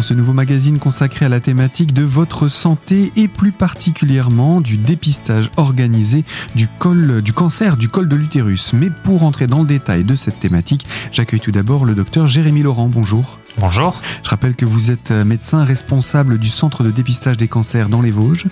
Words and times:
dans 0.00 0.06
ce 0.06 0.14
nouveau 0.14 0.32
magazine 0.32 0.78
consacré 0.78 1.26
à 1.26 1.28
la 1.28 1.40
thématique 1.40 1.92
de 1.92 2.02
votre 2.02 2.48
santé 2.48 3.12
et 3.16 3.28
plus 3.28 3.52
particulièrement 3.52 4.62
du 4.62 4.78
dépistage 4.78 5.50
organisé 5.58 6.24
du 6.54 6.68
col 6.68 7.20
du 7.20 7.34
cancer 7.34 7.76
du 7.76 7.90
col 7.90 8.08
de 8.08 8.16
l'utérus. 8.16 8.72
Mais 8.72 8.88
pour 8.88 9.24
entrer 9.24 9.46
dans 9.46 9.58
le 9.58 9.66
détail 9.66 10.04
de 10.04 10.14
cette 10.14 10.40
thématique, 10.40 10.86
j'accueille 11.12 11.40
tout 11.40 11.52
d'abord 11.52 11.84
le 11.84 11.94
docteur 11.94 12.28
Jérémy 12.28 12.62
Laurent. 12.62 12.88
Bonjour. 12.88 13.38
Bonjour. 13.58 14.00
Je 14.24 14.30
rappelle 14.30 14.54
que 14.54 14.64
vous 14.64 14.90
êtes 14.90 15.10
médecin 15.10 15.64
responsable 15.64 16.38
du 16.38 16.48
centre 16.48 16.82
de 16.82 16.90
dépistage 16.90 17.36
des 17.36 17.48
cancers 17.48 17.90
dans 17.90 18.00
les 18.00 18.10
Vosges 18.10 18.46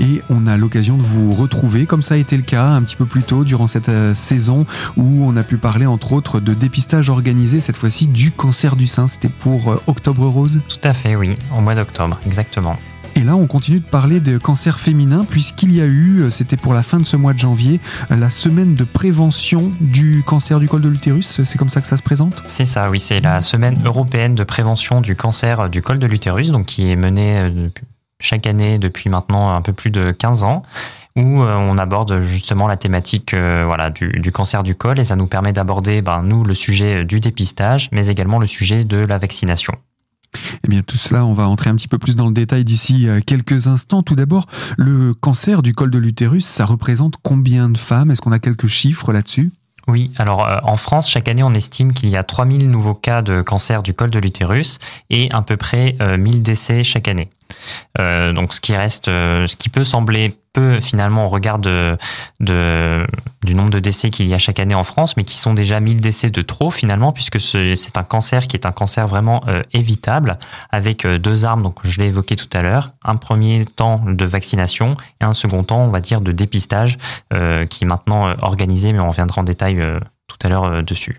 et 0.00 0.22
on 0.30 0.46
a 0.46 0.56
l'occasion 0.56 0.96
de 0.96 1.02
vous 1.02 1.32
retrouver, 1.32 1.86
comme 1.86 2.02
ça 2.02 2.14
a 2.14 2.16
été 2.16 2.36
le 2.36 2.42
cas 2.42 2.66
un 2.66 2.82
petit 2.82 2.96
peu 2.96 3.06
plus 3.06 3.22
tôt 3.22 3.44
durant 3.44 3.66
cette 3.66 3.88
euh, 3.88 4.14
saison 4.14 4.66
où 4.96 5.24
on 5.24 5.36
a 5.36 5.42
pu 5.42 5.56
parler 5.56 5.86
entre 5.86 6.12
autres 6.12 6.40
de 6.40 6.54
dépistage 6.54 7.10
organisé, 7.10 7.60
cette 7.60 7.76
fois-ci 7.76 8.06
du 8.06 8.30
cancer 8.30 8.76
du 8.76 8.86
sein. 8.86 9.08
C'était 9.08 9.28
pour 9.28 9.70
euh, 9.70 9.82
Octobre 9.86 10.26
Rose 10.26 10.60
Tout 10.68 10.88
à 10.88 10.94
fait, 10.94 11.16
oui, 11.16 11.36
au 11.56 11.60
mois 11.60 11.74
d'octobre, 11.74 12.18
exactement. 12.26 12.76
Et 13.14 13.24
là, 13.24 13.36
on 13.36 13.46
continue 13.46 13.80
de 13.80 13.84
parler 13.84 14.20
de 14.20 14.38
cancer 14.38 14.80
féminin 14.80 15.26
puisqu'il 15.28 15.74
y 15.74 15.82
a 15.82 15.84
eu, 15.84 16.20
euh, 16.20 16.30
c'était 16.30 16.56
pour 16.56 16.72
la 16.72 16.82
fin 16.82 16.98
de 16.98 17.04
ce 17.04 17.16
mois 17.16 17.34
de 17.34 17.38
janvier, 17.38 17.78
la 18.08 18.30
semaine 18.30 18.74
de 18.74 18.84
prévention 18.84 19.70
du 19.80 20.22
cancer 20.24 20.60
du 20.60 20.68
col 20.68 20.80
de 20.80 20.88
l'utérus. 20.88 21.42
C'est 21.44 21.58
comme 21.58 21.70
ça 21.70 21.80
que 21.82 21.86
ça 21.86 21.96
se 21.96 22.02
présente? 22.02 22.42
C'est 22.46 22.64
ça, 22.64 22.88
oui, 22.90 22.98
c'est 22.98 23.20
la 23.20 23.42
semaine 23.42 23.78
européenne 23.84 24.34
de 24.34 24.44
prévention 24.44 25.00
du 25.00 25.14
cancer 25.14 25.68
du 25.68 25.82
col 25.82 25.98
de 25.98 26.06
l'utérus, 26.06 26.50
donc 26.50 26.66
qui 26.66 26.90
est 26.90 26.96
menée 26.96 27.50
chaque 28.22 28.46
année 28.46 28.78
depuis 28.78 29.10
maintenant 29.10 29.54
un 29.54 29.60
peu 29.60 29.72
plus 29.72 29.90
de 29.90 30.12
15 30.12 30.44
ans 30.44 30.62
où 31.16 31.42
euh, 31.42 31.56
on 31.56 31.76
aborde 31.78 32.22
justement 32.22 32.66
la 32.66 32.76
thématique 32.76 33.34
euh, 33.34 33.64
voilà 33.66 33.90
du, 33.90 34.32
cancer 34.32 34.62
du 34.62 34.74
col 34.74 34.98
et 34.98 35.04
ça 35.04 35.16
nous 35.16 35.26
permet 35.26 35.52
d'aborder 35.52 36.00
ben, 36.00 36.22
nous 36.22 36.44
le 36.44 36.54
sujet 36.54 37.04
du 37.04 37.20
dépistage 37.20 37.88
mais 37.92 38.06
également 38.06 38.38
le 38.38 38.46
sujet 38.46 38.84
de 38.84 38.96
la 38.96 39.18
vaccination. 39.18 39.74
Eh 40.64 40.68
bien, 40.68 40.80
tout 40.80 40.96
cela, 40.96 41.26
on 41.26 41.34
va 41.34 41.46
entrer 41.46 41.68
un 41.68 41.76
petit 41.76 41.88
peu 41.88 41.98
plus 41.98 42.16
dans 42.16 42.26
le 42.26 42.32
détail 42.32 42.64
d'ici 42.64 43.06
euh, 43.06 43.20
quelques 43.20 43.66
instants. 43.66 44.02
Tout 44.02 44.16
d'abord, 44.16 44.46
le 44.78 45.12
cancer 45.12 45.60
du 45.60 45.74
col 45.74 45.90
de 45.90 45.98
l'utérus, 45.98 46.46
ça 46.46 46.64
représente 46.64 47.16
combien 47.22 47.68
de 47.68 47.76
femmes? 47.76 48.10
Est-ce 48.10 48.22
qu'on 48.22 48.32
a 48.32 48.38
quelques 48.38 48.66
chiffres 48.66 49.12
là-dessus? 49.12 49.52
Oui, 49.88 50.10
alors 50.16 50.46
en 50.62 50.78
France, 50.78 51.10
chaque 51.10 51.28
année, 51.28 51.42
on 51.42 51.52
estime 51.52 51.92
qu'il 51.92 52.08
y 52.08 52.16
a 52.16 52.22
3000 52.22 52.70
nouveaux 52.70 52.94
cas 52.94 53.20
de 53.20 53.42
cancer 53.42 53.82
du 53.82 53.92
col 53.92 54.08
de 54.08 54.18
l'utérus 54.18 54.78
et 55.10 55.30
à 55.32 55.42
peu 55.42 55.58
près 55.58 55.96
1000 56.00 56.40
décès 56.40 56.84
chaque 56.84 57.08
année. 57.08 57.28
Euh, 57.98 58.32
donc 58.32 58.54
ce 58.54 58.60
qui 58.60 58.74
reste, 58.74 59.08
euh, 59.08 59.46
ce 59.46 59.56
qui 59.56 59.68
peut 59.68 59.84
sembler 59.84 60.34
peu 60.52 60.80
finalement 60.80 61.26
au 61.26 61.28
regard 61.30 61.58
du 61.58 61.70
nombre 63.54 63.70
de 63.70 63.78
décès 63.78 64.10
qu'il 64.10 64.26
y 64.26 64.34
a 64.34 64.38
chaque 64.38 64.60
année 64.60 64.74
en 64.74 64.84
France, 64.84 65.16
mais 65.16 65.24
qui 65.24 65.38
sont 65.38 65.54
déjà 65.54 65.80
1000 65.80 66.00
décès 66.02 66.28
de 66.28 66.42
trop 66.42 66.70
finalement, 66.70 67.12
puisque 67.12 67.40
c'est 67.40 67.96
un 67.96 68.02
cancer 68.02 68.46
qui 68.48 68.56
est 68.56 68.66
un 68.66 68.72
cancer 68.72 69.08
vraiment 69.08 69.42
euh, 69.48 69.62
évitable, 69.72 70.38
avec 70.70 71.06
deux 71.06 71.46
armes, 71.46 71.62
donc 71.62 71.78
je 71.84 72.00
l'ai 72.00 72.06
évoqué 72.08 72.36
tout 72.36 72.50
à 72.52 72.60
l'heure, 72.60 72.90
un 73.02 73.16
premier 73.16 73.64
temps 73.64 74.02
de 74.06 74.24
vaccination 74.26 74.96
et 75.22 75.24
un 75.24 75.32
second 75.32 75.64
temps, 75.64 75.80
on 75.80 75.90
va 75.90 76.00
dire, 76.00 76.20
de 76.20 76.32
dépistage, 76.32 76.98
qui 77.70 77.84
est 77.84 77.86
maintenant 77.86 78.34
organisé, 78.42 78.92
mais 78.92 79.00
on 79.00 79.08
reviendra 79.08 79.40
en 79.40 79.44
détail 79.44 79.82
tout 80.26 80.36
à 80.46 80.48
l'heure 80.50 80.82
dessus. 80.82 81.18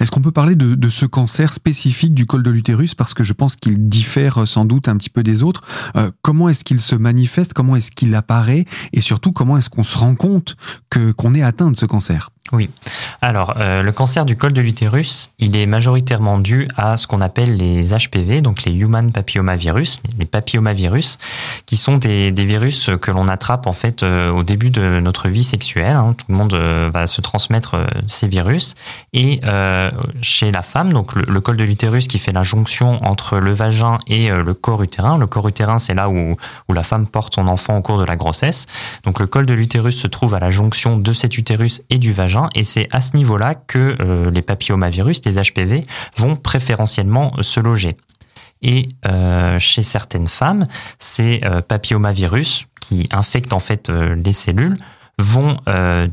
Est-ce 0.00 0.10
qu'on 0.10 0.20
peut 0.20 0.32
parler 0.32 0.54
de, 0.54 0.88
ce 0.88 1.06
cancer 1.06 1.52
spécifique 1.52 2.14
du 2.14 2.26
col 2.26 2.42
de 2.42 2.50
l'utérus? 2.50 2.94
Parce 2.94 3.14
que 3.14 3.24
je 3.24 3.32
pense 3.32 3.56
qu'il 3.56 3.88
diffère 3.88 4.46
sans 4.46 4.64
doute 4.64 4.88
un 4.88 4.96
petit 4.96 5.10
peu 5.10 5.22
des 5.22 5.42
autres. 5.42 5.62
Euh, 5.96 6.10
comment 6.22 6.48
est-ce 6.48 6.64
qu'il 6.64 6.80
se 6.80 6.94
manifeste? 6.94 7.52
Comment 7.52 7.76
est-ce 7.76 7.90
qu'il 7.90 8.14
apparaît? 8.14 8.64
Et 8.92 9.00
surtout, 9.00 9.32
comment 9.32 9.56
est-ce 9.58 9.70
qu'on 9.70 9.82
se 9.82 9.96
rend 9.96 10.14
compte 10.14 10.56
que 10.90 11.12
qu'on 11.12 11.34
est 11.34 11.42
atteint 11.42 11.70
de 11.70 11.76
ce 11.76 11.86
cancer? 11.86 12.30
Oui. 12.52 12.70
Alors, 13.20 13.54
euh, 13.58 13.82
le 13.82 13.92
cancer 13.92 14.24
du 14.24 14.36
col 14.36 14.52
de 14.52 14.60
l'utérus, 14.60 15.30
il 15.38 15.54
est 15.56 15.66
majoritairement 15.66 16.38
dû 16.38 16.66
à 16.76 16.96
ce 16.96 17.06
qu'on 17.06 17.20
appelle 17.20 17.56
les 17.56 17.90
HPV, 17.92 18.40
donc 18.40 18.62
les 18.62 18.72
Human 18.72 19.12
Papillomavirus, 19.12 20.00
les 20.18 20.24
papillomavirus, 20.24 21.18
qui 21.66 21.76
sont 21.76 21.98
des, 21.98 22.30
virus 22.30 22.90
que 23.02 23.10
l'on 23.10 23.28
attrape 23.28 23.66
en 23.66 23.72
fait 23.72 24.02
euh, 24.02 24.30
au 24.30 24.44
début 24.44 24.70
de 24.70 25.00
notre 25.00 25.28
vie 25.28 25.44
sexuelle. 25.44 25.94
Hein. 25.94 26.14
Tout 26.16 26.26
le 26.30 26.36
monde 26.36 26.54
euh, 26.54 26.90
va 26.92 27.06
se 27.06 27.20
transmettre 27.20 27.76
ces 28.06 28.28
virus. 28.28 28.74
Et 29.12 29.40
chez 30.22 30.50
la 30.50 30.62
femme, 30.62 30.92
donc 30.92 31.14
le, 31.14 31.40
col 31.40 31.56
de 31.56 31.64
l'utérus 31.64 32.08
qui 32.08 32.18
fait 32.18 32.32
la 32.32 32.42
jonction 32.42 33.04
entre 33.04 33.38
le 33.38 33.52
vagin 33.52 33.98
et 34.06 34.28
le 34.28 34.54
corps 34.54 34.82
utérin. 34.82 35.18
Le 35.18 35.26
corps 35.26 35.48
utérin, 35.48 35.78
c'est 35.78 35.94
là 35.94 36.08
où, 36.08 36.36
où 36.68 36.72
la 36.72 36.82
femme 36.82 37.06
porte 37.06 37.34
son 37.34 37.48
enfant 37.48 37.76
au 37.76 37.82
cours 37.82 37.98
de 37.98 38.04
la 38.04 38.16
grossesse. 38.16 38.66
Donc 39.04 39.20
le 39.20 39.26
col 39.26 39.46
de 39.46 39.54
l'utérus 39.54 39.96
se 39.96 40.06
trouve 40.06 40.34
à 40.34 40.40
la 40.40 40.50
jonction 40.50 40.96
de 40.96 41.12
cet 41.12 41.36
utérus 41.36 41.82
et 41.90 41.98
du 41.98 42.12
vagin 42.12 42.37
et 42.54 42.64
c'est 42.64 42.88
à 42.90 43.00
ce 43.00 43.16
niveau-là 43.16 43.54
que 43.54 43.96
euh, 44.00 44.30
les 44.30 44.42
papillomavirus, 44.42 45.20
les 45.24 45.40
HPV, 45.40 45.84
vont 46.16 46.36
préférentiellement 46.36 47.32
se 47.40 47.60
loger. 47.60 47.96
Et 48.60 48.88
euh, 49.06 49.58
chez 49.58 49.82
certaines 49.82 50.26
femmes, 50.26 50.66
ces 50.98 51.40
euh, 51.44 51.62
papillomavirus 51.62 52.66
qui 52.80 53.08
infectent 53.12 53.52
en 53.52 53.60
fait 53.60 53.90
les 53.90 54.32
cellules 54.32 54.76
vont 55.20 55.56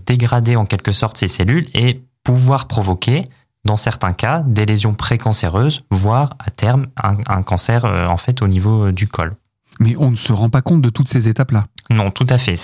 dégrader 0.07 0.55
en 0.55 0.65
quelque 0.65 0.91
sorte 0.91 1.17
ces 1.17 1.27
cellules 1.27 1.67
et 1.75 2.01
pouvoir 2.23 2.67
provoquer 2.67 3.21
dans 3.63 3.77
certains 3.77 4.13
cas 4.13 4.41
des 4.41 4.65
lésions 4.65 4.95
précancéreuses, 4.95 5.83
voire 5.91 6.35
à 6.39 6.49
terme 6.49 6.87
un, 7.01 7.17
un 7.27 7.43
cancer 7.43 7.85
en 7.85 8.17
fait 8.17 8.41
au 8.41 8.47
niveau 8.47 8.91
du 8.91 9.07
col. 9.07 9.35
Mais 9.79 9.95
on 9.97 10.09
ne 10.09 10.15
se 10.15 10.33
rend 10.33 10.49
pas 10.49 10.61
compte 10.61 10.81
de 10.81 10.89
toutes 10.89 11.07
ces 11.07 11.29
étapes-là. 11.29 11.67
Non, 11.91 12.09
tout 12.09 12.25
à 12.29 12.38
fait. 12.38 12.56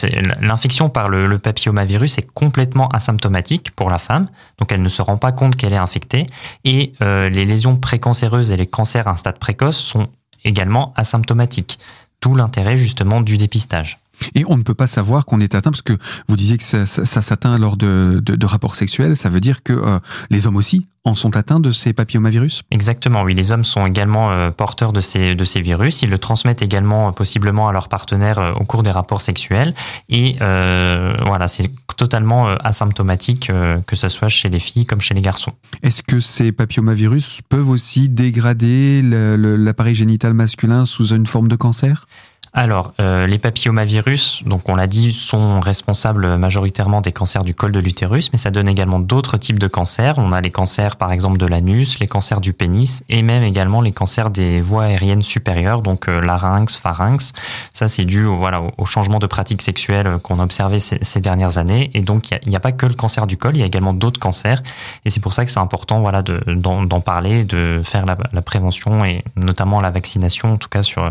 L'infection 0.41 0.89
par 0.89 1.07
le, 1.07 1.37
papillomavirus 1.37 2.17
est 2.17 2.31
complètement 2.33 2.87
asymptomatique 2.89 3.71
pour 3.71 3.89
la 3.89 3.99
femme, 3.99 4.27
donc 4.57 4.71
elle 4.71 4.81
ne 4.81 4.89
se 4.89 5.01
rend 5.01 5.17
pas 5.17 5.31
compte 5.31 5.55
qu'elle 5.55 5.73
est 5.73 5.77
infectée. 5.77 6.25
Et 6.65 6.93
euh, 7.01 7.29
les 7.29 7.45
lésions 7.45 7.77
précancéreuses 7.77 8.51
et 8.51 8.57
les 8.57 8.65
cancers 8.65 9.07
à 9.07 9.11
un 9.11 9.15
stade 9.17 9.37
précoce 9.37 9.77
sont 9.77 10.07
également 10.43 10.93
asymptomatiques. 10.95 11.77
Tout 12.19 12.35
l'intérêt 12.35 12.77
justement 12.77 13.21
du 13.21 13.37
dépistage. 13.37 13.99
Et 14.35 14.43
on 14.47 14.57
ne 14.57 14.63
peut 14.63 14.73
pas 14.73 14.87
savoir 14.87 15.25
qu'on 15.25 15.39
est 15.39 15.55
atteint, 15.55 15.71
parce 15.71 15.81
que 15.81 15.97
vous 16.27 16.35
disiez 16.35 16.57
que 16.57 16.63
ça, 16.63 16.85
s'atteint 16.85 17.57
lors 17.57 17.77
de, 17.77 18.45
rapports 18.45 18.75
sexuels, 18.75 19.15
ça 19.15 19.29
veut 19.29 19.39
dire 19.39 19.63
que 19.63 19.73
euh, 19.73 19.99
les 20.29 20.47
hommes 20.47 20.57
aussi 20.57 20.87
en 21.03 21.15
sont 21.15 21.35
atteints 21.35 21.59
de 21.59 21.71
ces 21.71 21.93
papillomavirus? 21.93 22.61
Exactement, 22.69 23.23
oui. 23.23 23.33
Les 23.33 23.51
hommes 23.51 23.63
sont 23.63 23.87
également 23.87 24.31
euh, 24.31 24.51
porteurs 24.51 24.93
de 24.93 25.01
ces, 25.01 25.33
de 25.33 25.45
ces 25.45 25.61
virus. 25.61 26.03
Ils 26.03 26.11
le 26.11 26.19
transmettent 26.19 26.61
également 26.61 27.07
euh, 27.07 27.11
possiblement 27.11 27.67
à 27.67 27.71
leurs 27.71 27.87
partenaires 27.87 28.53
au 28.59 28.65
cours 28.65 28.83
des 28.83 28.91
rapports 28.91 29.21
sexuels. 29.21 29.73
Et 30.09 30.35
voilà, 30.39 31.47
c'est 31.47 31.69
totalement 31.97 32.47
asymptomatique 32.47 33.51
que 33.87 33.95
ce 33.95 34.09
soit 34.09 34.27
chez 34.27 34.49
les 34.49 34.59
filles 34.59 34.85
comme 34.85 35.01
chez 35.01 35.13
les 35.13 35.21
garçons. 35.21 35.53
Est-ce 35.81 36.03
que 36.03 36.19
ces 36.19 36.51
papillomavirus 36.51 37.41
peuvent 37.49 37.69
aussi 37.69 38.09
dégrader 38.09 39.01
l'appareil 39.01 39.95
génital 39.95 40.33
masculin 40.33 40.85
sous 40.85 41.13
une 41.13 41.25
forme 41.25 41.47
de 41.47 41.55
cancer? 41.55 42.05
Alors, 42.53 42.93
euh, 42.99 43.27
les 43.27 43.37
papillomavirus, 43.37 44.43
donc 44.45 44.67
on 44.67 44.75
l'a 44.75 44.87
dit, 44.87 45.13
sont 45.13 45.61
responsables 45.61 46.35
majoritairement 46.35 46.99
des 46.99 47.13
cancers 47.13 47.45
du 47.45 47.55
col 47.55 47.71
de 47.71 47.79
l'utérus, 47.79 48.29
mais 48.33 48.37
ça 48.37 48.51
donne 48.51 48.67
également 48.67 48.99
d'autres 48.99 49.37
types 49.37 49.57
de 49.57 49.67
cancers. 49.67 50.17
On 50.17 50.33
a 50.33 50.41
les 50.41 50.51
cancers, 50.51 50.97
par 50.97 51.13
exemple, 51.13 51.37
de 51.37 51.45
l'anus, 51.45 51.99
les 51.99 52.07
cancers 52.07 52.41
du 52.41 52.51
pénis, 52.51 53.05
et 53.07 53.21
même 53.21 53.43
également 53.43 53.79
les 53.79 53.93
cancers 53.93 54.29
des 54.29 54.59
voies 54.59 54.83
aériennes 54.83 55.21
supérieures, 55.21 55.81
donc 55.81 56.09
euh, 56.09 56.19
larynx, 56.19 56.75
pharynx. 56.75 57.31
Ça, 57.71 57.87
c'est 57.87 58.03
dû 58.03 58.25
au, 58.25 58.35
voilà, 58.35 58.61
au 58.77 58.85
changement 58.85 59.19
de 59.19 59.27
pratiques 59.27 59.61
sexuelles 59.61 60.17
qu'on 60.21 60.41
a 60.41 60.43
observé 60.43 60.79
ces, 60.79 61.21
dernières 61.21 61.57
années. 61.57 61.89
Et 61.93 62.01
donc, 62.01 62.31
il 62.31 62.49
n'y 62.49 62.57
a, 62.57 62.59
pas 62.59 62.73
que 62.73 62.85
le 62.85 62.95
cancer 62.95 63.27
du 63.27 63.37
col, 63.37 63.55
il 63.55 63.59
y 63.59 63.63
a 63.63 63.65
également 63.65 63.93
d'autres 63.93 64.19
cancers. 64.19 64.61
Et 65.05 65.09
c'est 65.09 65.21
pour 65.21 65.31
ça 65.31 65.45
que 65.45 65.51
c'est 65.51 65.59
important, 65.59 66.01
voilà, 66.01 66.21
d'en 66.21 66.99
parler, 66.99 67.45
de 67.45 67.79
faire 67.81 68.05
la 68.05 68.41
prévention 68.41 69.05
et 69.05 69.23
notamment 69.37 69.79
la 69.79 69.89
vaccination, 69.89 70.51
en 70.51 70.57
tout 70.57 70.67
cas 70.67 70.83
sur 70.83 71.09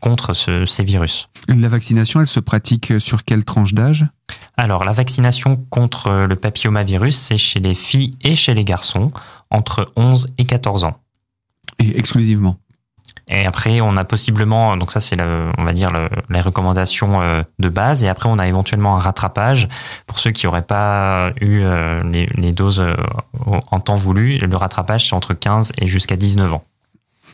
contre 0.00 0.34
ces 0.34 0.84
virus. 0.84 1.28
La 1.48 1.68
vaccination, 1.68 2.20
elle 2.20 2.26
se 2.26 2.40
pratique 2.40 3.00
sur 3.00 3.24
quelle 3.24 3.44
tranche 3.44 3.74
d'âge? 3.74 4.06
Alors, 4.56 4.84
la 4.84 4.92
vaccination 4.92 5.56
contre 5.70 6.26
le 6.26 6.36
papillomavirus, 6.36 7.16
c'est 7.16 7.36
chez 7.36 7.60
les 7.60 7.74
filles 7.74 8.14
et 8.22 8.36
chez 8.36 8.54
les 8.54 8.64
garçons 8.64 9.10
entre 9.50 9.92
11 9.96 10.28
et 10.38 10.44
14 10.44 10.84
ans. 10.84 10.98
Et 11.78 11.98
exclusivement? 11.98 12.58
Et 13.28 13.44
après, 13.44 13.80
on 13.80 13.96
a 13.96 14.04
possiblement, 14.04 14.76
donc 14.76 14.92
ça 14.92 15.00
c'est, 15.00 15.16
on 15.20 15.64
va 15.64 15.72
dire, 15.72 15.90
les 16.30 16.40
recommandations 16.40 17.20
euh, 17.20 17.42
de 17.58 17.68
base. 17.68 18.04
Et 18.04 18.08
après, 18.08 18.28
on 18.28 18.38
a 18.38 18.46
éventuellement 18.46 18.96
un 18.96 19.00
rattrapage 19.00 19.68
pour 20.06 20.20
ceux 20.20 20.30
qui 20.30 20.46
n'auraient 20.46 20.62
pas 20.62 21.32
eu 21.40 21.62
euh, 21.62 22.00
les, 22.04 22.26
les 22.36 22.52
doses 22.52 22.80
euh, 22.80 22.94
en 23.46 23.80
temps 23.80 23.96
voulu. 23.96 24.38
Le 24.38 24.56
rattrapage, 24.56 25.08
c'est 25.08 25.14
entre 25.14 25.34
15 25.34 25.72
et 25.78 25.88
jusqu'à 25.88 26.16
19 26.16 26.54
ans. 26.54 26.64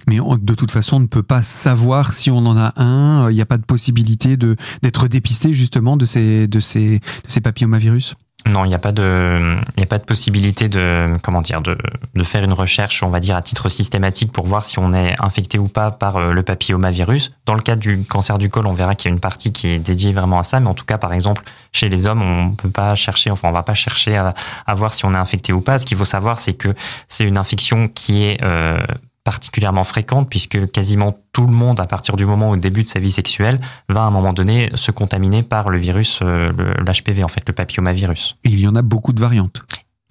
Mais 0.07 0.19
de 0.19 0.55
toute 0.55 0.71
façon, 0.71 0.97
on 0.97 1.01
ne 1.01 1.07
peut 1.07 1.23
pas 1.23 1.43
savoir 1.43 2.13
si 2.13 2.31
on 2.31 2.39
en 2.39 2.57
a 2.57 2.73
un. 2.81 3.31
Il 3.31 3.35
n'y 3.35 3.43
a 3.43 3.47
pas 3.47 3.59
de 3.59 3.65
possibilité 3.65 4.37
de 4.37 4.57
d'être 4.83 5.09
dépisté 5.09 5.53
justement 5.53 5.97
de 5.97 6.05
ces 6.05 6.47
de 6.47 6.61
ces 6.61 6.99
de 6.99 7.29
ces 7.29 7.41
papillomavirus? 7.41 8.15
Non, 8.45 8.65
il 8.65 8.69
n'y 8.71 8.75
a 8.75 8.79
pas 8.81 8.91
de, 8.91 9.57
il 9.77 9.83
a 9.85 9.87
pas 9.87 9.99
de 9.99 10.05
possibilité 10.05 10.69
de, 10.69 11.07
comment 11.23 11.43
dire, 11.43 11.61
de, 11.61 11.79
de 12.15 12.23
faire 12.25 12.43
une 12.43 12.53
recherche, 12.53 13.05
on 13.05 13.09
va 13.09 13.21
dire 13.21 13.37
à 13.37 13.43
titre 13.43 13.69
systématique 13.69 14.33
pour 14.33 14.49
voir 14.49 14.65
si 14.65 14.81
on 14.81 14.93
est 14.93 15.15
infecté 15.23 15.61
ou 15.61 15.69
pas 15.69 15.93
par 15.93 16.17
euh, 16.17 16.33
le 16.33 16.43
papillomavirus. 16.43 17.31
Dans 17.47 17.55
le 17.55 17.63
cas 17.63 17.77
du 17.77 18.03
cancer 18.05 18.39
du 18.39 18.51
col, 18.51 18.67
on 18.67 18.73
verra 18.73 18.97
qu'il 18.97 19.11
y 19.11 19.13
a 19.13 19.15
une 19.15 19.21
partie 19.21 19.53
qui 19.53 19.69
est 19.69 19.79
dédiée 19.79 20.13
vraiment 20.13 20.41
à 20.41 20.43
ça, 20.43 20.59
mais 20.59 20.67
en 20.67 20.75
tout 20.75 20.85
cas, 20.85 20.99
par 20.99 21.13
exemple, 21.13 21.45
chez 21.73 21.89
les 21.89 22.05
hommes, 22.05 22.23
on 22.23 22.51
peut 22.51 22.69
pas 22.69 22.97
chercher, 22.97 23.31
enfin, 23.31 23.49
on 23.49 23.53
va 23.53 23.63
pas 23.63 23.75
chercher 23.75 24.17
à, 24.17 24.35
à 24.67 24.75
voir 24.75 24.93
si 24.93 25.05
on 25.05 25.15
est 25.15 25.19
infecté 25.19 25.53
ou 25.53 25.61
pas. 25.61 25.79
Ce 25.79 25.87
qu'il 25.87 25.97
faut 25.97 26.05
savoir, 26.05 26.41
c'est 26.41 26.55
que 26.55 26.75
c'est 27.07 27.25
une 27.25 27.39
infection 27.39 27.87
qui 27.87 28.25
est 28.25 28.43
euh, 28.43 28.77
particulièrement 29.25 29.85
fréquente 29.85 30.29
puisque 30.29 30.71
quasiment 30.71 31.15
tout 31.33 31.47
le 31.47 31.53
monde, 31.53 31.81
à 31.81 31.87
partir 31.87 32.17
du 32.17 32.27
moment 32.27 32.51
au 32.51 32.57
début 32.57 32.83
de 32.83 32.89
sa 32.89 32.99
vie 32.99 33.13
sexuelle, 33.13 33.61
va 33.89 34.03
à 34.03 34.07
un 34.07 34.11
moment 34.11 34.33
donné 34.33 34.71
se 34.75 34.91
contaminer 34.91 35.43
par 35.43 35.71
le 35.71 35.79
virus, 35.79 36.21
euh, 36.23 36.49
l'HPV, 36.79 37.25
en 37.25 37.29
fait, 37.29 37.43
le 37.47 37.53
papillomavirus. 37.53 38.37
Et 38.45 38.51
il 38.51 38.61
y 38.61 38.67
en 38.67 38.77
a 38.77 38.83
beaucoup 38.83 39.13
de 39.13 39.21
variantes. 39.21 39.63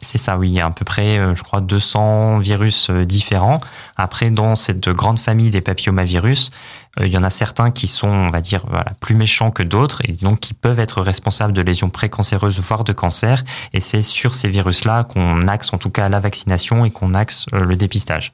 C'est 0.04 0.18
ça, 0.18 0.36
oui. 0.36 0.50
Il 0.50 0.54
y 0.56 0.60
a 0.60 0.66
à 0.66 0.72
peu 0.72 0.84
près, 0.84 1.20
euh, 1.20 1.36
je 1.36 1.44
crois, 1.44 1.62
200 1.62 2.40
virus 2.40 2.90
euh, 2.90 3.06
différents. 3.06 3.62
Après, 3.98 4.32
dans 4.32 4.56
cette 4.56 4.90
grande 4.90 5.20
famille 5.20 5.52
des 5.52 5.62
papillomavirus, 5.62 6.50
il 7.00 7.08
y 7.08 7.18
en 7.18 7.24
a 7.24 7.30
certains 7.30 7.72
qui 7.72 7.88
sont, 7.88 8.10
on 8.10 8.30
va 8.32 8.42
dire, 8.42 8.66
voilà, 8.68 8.94
plus 9.00 9.16
méchants 9.16 9.52
que 9.52 9.64
d'autres 9.64 10.02
et 10.04 10.12
donc 10.12 10.42
qui 10.42 10.54
peuvent 10.54 10.80
être 10.80 11.02
responsables 11.02 11.54
de 11.54 11.62
lésions 11.62 11.90
précancéreuses, 11.90 12.60
voire 12.60 12.84
de 12.84 12.92
cancer. 12.92 13.44
Et 13.74 13.80
c'est 13.80 14.02
sur 14.02 14.36
ces 14.36 14.50
virus-là 14.50 15.06
qu'on 15.06 15.48
axe 15.48 15.72
en 15.72 15.78
tout 15.78 15.90
cas 15.90 16.10
la 16.10 16.20
vaccination 16.20 16.84
et 16.84 16.92
qu'on 16.92 17.14
axe 17.14 17.46
le 17.54 17.78
dépistage. 17.78 18.34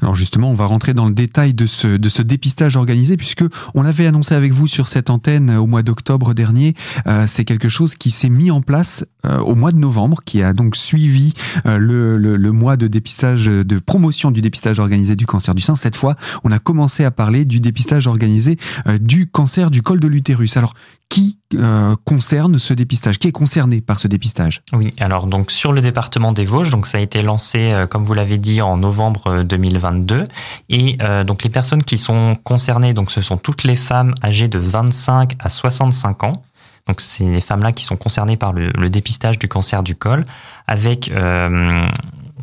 Alors 0.00 0.14
justement, 0.14 0.50
on 0.50 0.54
va 0.54 0.66
rentrer 0.66 0.94
dans 0.94 1.06
le 1.06 1.12
détail 1.12 1.54
de 1.54 1.66
ce, 1.66 1.86
de 1.88 2.08
ce 2.08 2.22
dépistage 2.22 2.76
organisé 2.76 3.16
puisque 3.16 3.44
on 3.74 3.82
l'avait 3.82 4.06
annoncé 4.06 4.34
avec 4.34 4.52
vous 4.52 4.66
sur 4.66 4.88
cette 4.88 5.10
antenne 5.10 5.50
au 5.50 5.66
mois 5.66 5.82
d'octobre 5.82 6.34
dernier. 6.34 6.74
Euh, 7.06 7.26
c'est 7.26 7.44
quelque 7.44 7.68
chose 7.68 7.94
qui 7.94 8.10
s'est 8.10 8.28
mis 8.28 8.50
en 8.50 8.62
place 8.62 9.04
euh, 9.19 9.19
au 9.24 9.54
mois 9.54 9.72
de 9.72 9.78
novembre, 9.78 10.18
qui 10.24 10.42
a 10.42 10.52
donc 10.52 10.76
suivi 10.76 11.34
euh, 11.66 11.78
le, 11.78 12.52
mois 12.52 12.76
de 12.76 12.86
dépistage, 12.86 13.46
de 13.46 13.78
promotion 13.78 14.30
du 14.30 14.40
dépistage 14.40 14.78
organisé 14.78 15.16
du 15.16 15.26
cancer 15.26 15.54
du 15.54 15.62
sein. 15.62 15.74
Cette 15.74 15.96
fois, 15.96 16.16
on 16.44 16.52
a 16.52 16.58
commencé 16.58 17.04
à 17.04 17.10
parler 17.10 17.44
du 17.44 17.60
dépistage 17.60 18.06
organisé 18.06 18.58
du 19.00 19.28
cancer 19.28 19.70
du 19.70 19.82
col 19.82 20.00
de 20.00 20.08
l'utérus. 20.08 20.56
Alors, 20.56 20.74
qui 21.10 21.38
euh, 21.54 21.96
concerne 22.04 22.58
ce 22.58 22.72
dépistage? 22.72 23.18
Qui 23.18 23.28
est 23.28 23.32
concerné 23.32 23.80
par 23.80 23.98
ce 23.98 24.06
dépistage? 24.06 24.62
Oui, 24.72 24.90
alors 25.00 25.26
donc 25.26 25.50
sur 25.50 25.72
le 25.72 25.80
département 25.80 26.32
des 26.32 26.44
Vosges, 26.44 26.70
donc 26.70 26.86
ça 26.86 26.98
a 26.98 27.00
été 27.00 27.22
lancé, 27.22 27.72
euh, 27.72 27.86
comme 27.88 28.04
vous 28.04 28.14
l'avez 28.14 28.38
dit, 28.38 28.62
en 28.62 28.76
novembre 28.76 29.42
2022. 29.42 30.14
Euh, 30.14 30.24
Et 30.68 30.96
donc 31.26 31.42
les 31.42 31.50
personnes 31.50 31.82
qui 31.82 31.98
sont 31.98 32.36
concernées, 32.44 32.94
donc 32.94 33.10
ce 33.10 33.20
sont 33.20 33.36
toutes 33.36 33.64
les 33.64 33.74
femmes 33.74 34.14
âgées 34.22 34.46
de 34.46 34.58
25 34.58 35.34
à 35.40 35.48
65 35.48 36.22
ans. 36.22 36.44
Donc 36.86 37.00
c'est 37.00 37.24
les 37.24 37.40
femmes-là 37.40 37.72
qui 37.72 37.84
sont 37.84 37.96
concernées 37.96 38.36
par 38.36 38.52
le, 38.52 38.70
le, 38.78 38.90
dépistage 38.90 39.38
du 39.38 39.48
cancer 39.48 39.82
du 39.82 39.94
col, 39.94 40.24
avec 40.66 41.10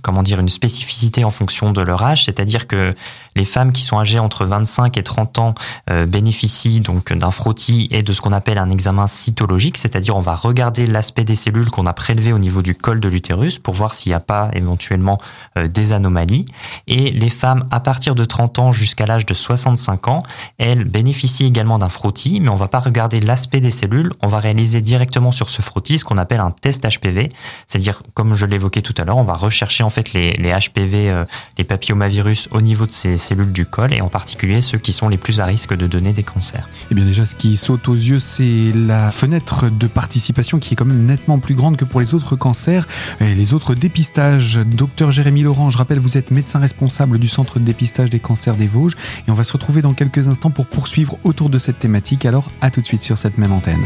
comment 0.08 0.24
dire, 0.24 0.40
une 0.40 0.48
spécificité 0.48 1.26
en 1.26 1.32
fonction 1.32 1.74
de 1.74 1.82
leur 1.82 2.02
âge, 2.02 2.24
c'est-à-dire 2.24 2.66
que 2.66 2.96
les 3.36 3.44
femmes 3.44 3.74
qui 3.74 3.82
sont 3.82 4.00
âgées 4.00 4.20
entre 4.20 4.46
25 4.46 4.96
et 4.98 5.04
30 5.04 5.40
ans 5.40 5.54
euh, 5.90 6.06
bénéficient 6.06 6.80
donc 6.80 7.12
d'un 7.12 7.30
frottis 7.30 7.90
et 7.92 8.04
de 8.04 8.14
ce 8.14 8.22
qu'on 8.22 8.32
appelle 8.32 8.58
un 8.58 8.70
examen 8.70 9.08
cytologique, 9.08 9.78
c'est-à-dire 9.78 10.16
on 10.16 10.22
va 10.22 10.34
regarder 10.34 10.88
l'aspect 10.88 11.26
des 11.26 11.36
cellules 11.36 11.70
qu'on 11.70 11.86
a 11.86 11.92
prélevées 11.92 12.32
au 12.32 12.40
niveau 12.40 12.62
du 12.62 12.74
col 12.74 13.02
de 13.02 13.10
l'utérus 13.10 13.60
pour 13.60 13.74
voir 13.74 13.96
s'il 13.96 14.12
n'y 14.12 14.16
a 14.16 14.22
pas 14.22 14.50
éventuellement 14.54 15.18
euh, 15.58 15.68
des 15.68 15.92
anomalies. 15.92 16.46
Et 16.88 17.12
les 17.12 17.30
femmes 17.30 17.68
à 17.70 17.82
partir 17.82 18.16
de 18.16 18.24
30 18.24 18.60
ans 18.60 18.72
jusqu'à 18.72 19.06
l'âge 19.06 19.26
de 19.26 19.34
65 19.34 20.08
ans, 20.08 20.24
elles 20.58 20.86
bénéficient 20.86 21.48
également 21.48 21.80
d'un 21.80 21.90
frottis, 21.90 22.40
mais 22.40 22.48
on 22.48 22.56
va 22.56 22.70
pas 22.70 22.80
regarder 22.80 23.20
l'aspect 23.20 23.60
des 23.60 23.72
cellules, 23.72 24.14
on 24.22 24.30
va 24.30 24.40
réaliser 24.40 24.80
directement 24.80 25.34
sur 25.34 25.50
ce 25.50 25.62
frottis 25.62 26.00
ce 26.00 26.06
qu'on 26.06 26.18
appelle 26.18 26.40
un 26.40 26.52
test 26.52 26.88
HPV, 26.88 27.28
c'est-à-dire 27.68 28.04
comme 28.14 28.36
je 28.36 28.46
l'évoquais 28.46 28.82
tout 28.82 28.96
à 28.98 29.04
l'heure, 29.04 29.18
on 29.18 29.26
va 29.26 29.34
rechercher 29.34 29.84
en 29.84 29.90
les 30.14 30.34
HPV, 30.34 31.10
euh, 31.10 31.26
les 31.58 31.64
papillomavirus 31.64 32.50
au 32.52 32.62
niveau 32.62 32.86
de 32.86 32.92
ces 32.92 33.18
cellules 33.18 33.52
du 33.52 33.66
col 33.66 33.94
et 33.94 34.02
en 34.02 34.10
particulier 34.10 34.62
ceux 34.62 34.78
qui 34.78 34.94
sont 34.94 35.10
les 35.10 35.18
plus 35.18 35.40
à 35.40 35.46
risque 35.46 35.76
de 35.76 35.88
donner 35.88 36.14
des 36.14 36.24
cancers. 36.24 36.70
Eh 36.92 36.96
bien 36.96 37.06
déjà, 37.06 37.26
ce 37.26 37.36
qui 37.36 37.58
saute 37.58 37.88
aux 37.88 37.96
yeux, 37.96 38.20
c'est 38.20 38.72
la 38.74 39.12
fenêtre 39.12 39.70
de 39.70 39.88
participation 39.88 40.60
qui 40.60 40.74
est 40.74 40.76
quand 40.76 40.86
même 40.86 41.06
nettement 41.06 41.40
plus 41.40 41.56
grande 41.56 41.78
que 41.78 41.86
pour 41.86 42.00
les 42.00 42.14
autres 42.14 42.36
cancers 42.36 42.88
et 43.20 43.34
les 43.34 43.54
autres 43.54 43.76
dépistages. 43.76 44.60
Docteur 44.66 45.12
Jérémy 45.12 45.42
Laurent, 45.42 45.70
je 45.70 45.78
rappelle, 45.78 46.00
vous 46.00 46.18
êtes 46.18 46.32
médecin 46.32 46.60
responsable 46.60 47.20
du 47.20 47.28
centre 47.28 47.60
de 47.60 47.66
dépistage 47.66 48.10
des 48.10 48.20
cancers 48.20 48.56
des 48.56 48.68
Vosges 48.68 48.96
et 49.28 49.32
on 49.32 49.34
va 49.36 49.44
se 49.44 49.54
retrouver 49.54 49.82
dans 49.82 49.94
quelques 49.94 50.28
instants 50.28 50.52
pour 50.52 50.68
poursuivre 50.68 51.18
autour 51.24 51.50
de 51.50 51.60
cette 51.60 51.80
thématique. 51.80 52.26
Alors 52.26 52.52
à 52.62 52.70
tout 52.70 52.82
de 52.82 52.86
suite 52.86 53.04
sur 53.04 53.18
cette 53.18 53.38
même 53.38 53.52
antenne. 53.52 53.84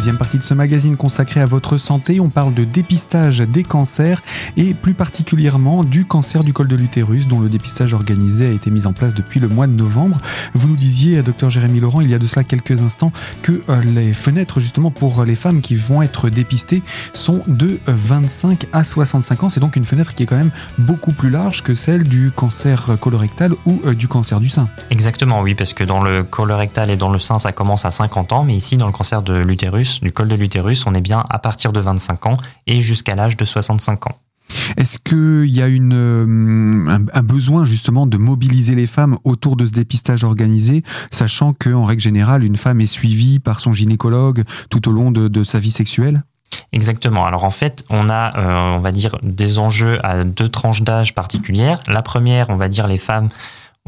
Deuxième 0.00 0.16
partie 0.16 0.38
de 0.38 0.42
ce 0.42 0.54
magazine 0.54 0.96
consacré 0.96 1.40
à 1.40 1.46
votre 1.46 1.76
santé, 1.76 2.20
on 2.20 2.30
parle 2.30 2.54
de 2.54 2.64
dépistage 2.64 3.40
des 3.40 3.64
cancers 3.64 4.22
et 4.56 4.72
plus 4.72 4.94
particulièrement 4.94 5.84
du 5.84 6.06
cancer 6.06 6.42
du 6.42 6.54
col 6.54 6.68
de 6.68 6.74
l'utérus 6.74 7.28
dont 7.28 7.38
le 7.38 7.50
dépistage 7.50 7.92
organisé 7.92 8.46
a 8.46 8.50
été 8.50 8.70
mis 8.70 8.86
en 8.86 8.94
place 8.94 9.12
depuis 9.12 9.40
le 9.40 9.48
mois 9.48 9.66
de 9.66 9.74
novembre. 9.74 10.18
Vous 10.54 10.68
nous 10.68 10.76
disiez, 10.76 11.22
docteur 11.22 11.50
Jérémy 11.50 11.80
Laurent, 11.80 12.00
il 12.00 12.10
y 12.10 12.14
a 12.14 12.18
de 12.18 12.26
cela 12.26 12.44
quelques 12.44 12.80
instants, 12.80 13.12
que 13.42 13.60
euh, 13.68 13.82
les 13.82 14.14
fenêtres 14.14 14.58
justement 14.58 14.90
pour 14.90 15.22
les 15.26 15.34
femmes 15.34 15.60
qui 15.60 15.74
vont 15.74 16.00
être 16.00 16.30
dépistées 16.30 16.82
sont 17.12 17.42
de 17.46 17.78
25 17.86 18.68
à 18.72 18.84
65 18.84 19.42
ans. 19.42 19.48
C'est 19.50 19.60
donc 19.60 19.76
une 19.76 19.84
fenêtre 19.84 20.14
qui 20.14 20.22
est 20.22 20.26
quand 20.26 20.38
même 20.38 20.52
beaucoup 20.78 21.12
plus 21.12 21.28
large 21.28 21.62
que 21.62 21.74
celle 21.74 22.04
du 22.04 22.30
cancer 22.30 22.96
colorectal 23.02 23.52
ou 23.66 23.82
euh, 23.84 23.94
du 23.94 24.08
cancer 24.08 24.40
du 24.40 24.48
sein. 24.48 24.66
Exactement, 24.88 25.42
oui, 25.42 25.54
parce 25.54 25.74
que 25.74 25.84
dans 25.84 26.02
le 26.02 26.22
colorectal 26.22 26.88
et 26.88 26.96
dans 26.96 27.10
le 27.10 27.18
sein, 27.18 27.38
ça 27.38 27.52
commence 27.52 27.84
à 27.84 27.90
50 27.90 28.32
ans, 28.32 28.44
mais 28.44 28.54
ici, 28.54 28.78
dans 28.78 28.86
le 28.86 28.92
cancer 28.92 29.20
de 29.20 29.34
l'utérus, 29.34 29.89
du 30.00 30.12
col 30.12 30.28
de 30.28 30.36
l'utérus, 30.36 30.86
on 30.86 30.94
est 30.94 31.00
bien 31.00 31.24
à 31.28 31.38
partir 31.38 31.72
de 31.72 31.80
25 31.80 32.26
ans 32.26 32.36
et 32.66 32.80
jusqu'à 32.80 33.14
l'âge 33.14 33.36
de 33.36 33.44
65 33.44 34.06
ans. 34.06 34.18
Est-ce 34.76 34.98
qu'il 34.98 35.54
y 35.54 35.62
a 35.62 35.66
une, 35.66 35.92
euh, 35.94 36.88
un, 36.88 37.04
un, 37.12 37.22
besoin 37.22 37.64
justement 37.64 38.06
de 38.06 38.16
mobiliser 38.16 38.74
les 38.74 38.86
femmes 38.86 39.18
autour 39.24 39.56
de 39.56 39.66
ce 39.66 39.72
dépistage 39.72 40.24
organisé, 40.24 40.82
sachant 41.10 41.52
qu'en 41.52 41.84
règle 41.84 42.02
générale, 42.02 42.44
une 42.44 42.56
femme 42.56 42.80
est 42.80 42.86
suivie 42.86 43.38
par 43.38 43.60
son 43.60 43.72
gynécologue 43.72 44.42
tout 44.68 44.88
au 44.88 44.92
long 44.92 45.12
de, 45.12 45.28
de 45.28 45.44
sa 45.44 45.58
vie 45.58 45.70
sexuelle? 45.70 46.24
Exactement. 46.72 47.24
Alors 47.24 47.44
en 47.44 47.50
fait, 47.50 47.84
on 47.90 48.08
a, 48.08 48.36
euh, 48.36 48.76
on 48.76 48.80
va 48.80 48.92
dire, 48.92 49.16
des 49.22 49.58
enjeux 49.58 50.04
à 50.04 50.24
deux 50.24 50.48
tranches 50.48 50.82
d'âge 50.82 51.14
particulières. 51.14 51.78
La 51.86 52.02
première, 52.02 52.50
on 52.50 52.56
va 52.56 52.68
dire 52.68 52.86
les 52.86 52.98
femmes 52.98 53.28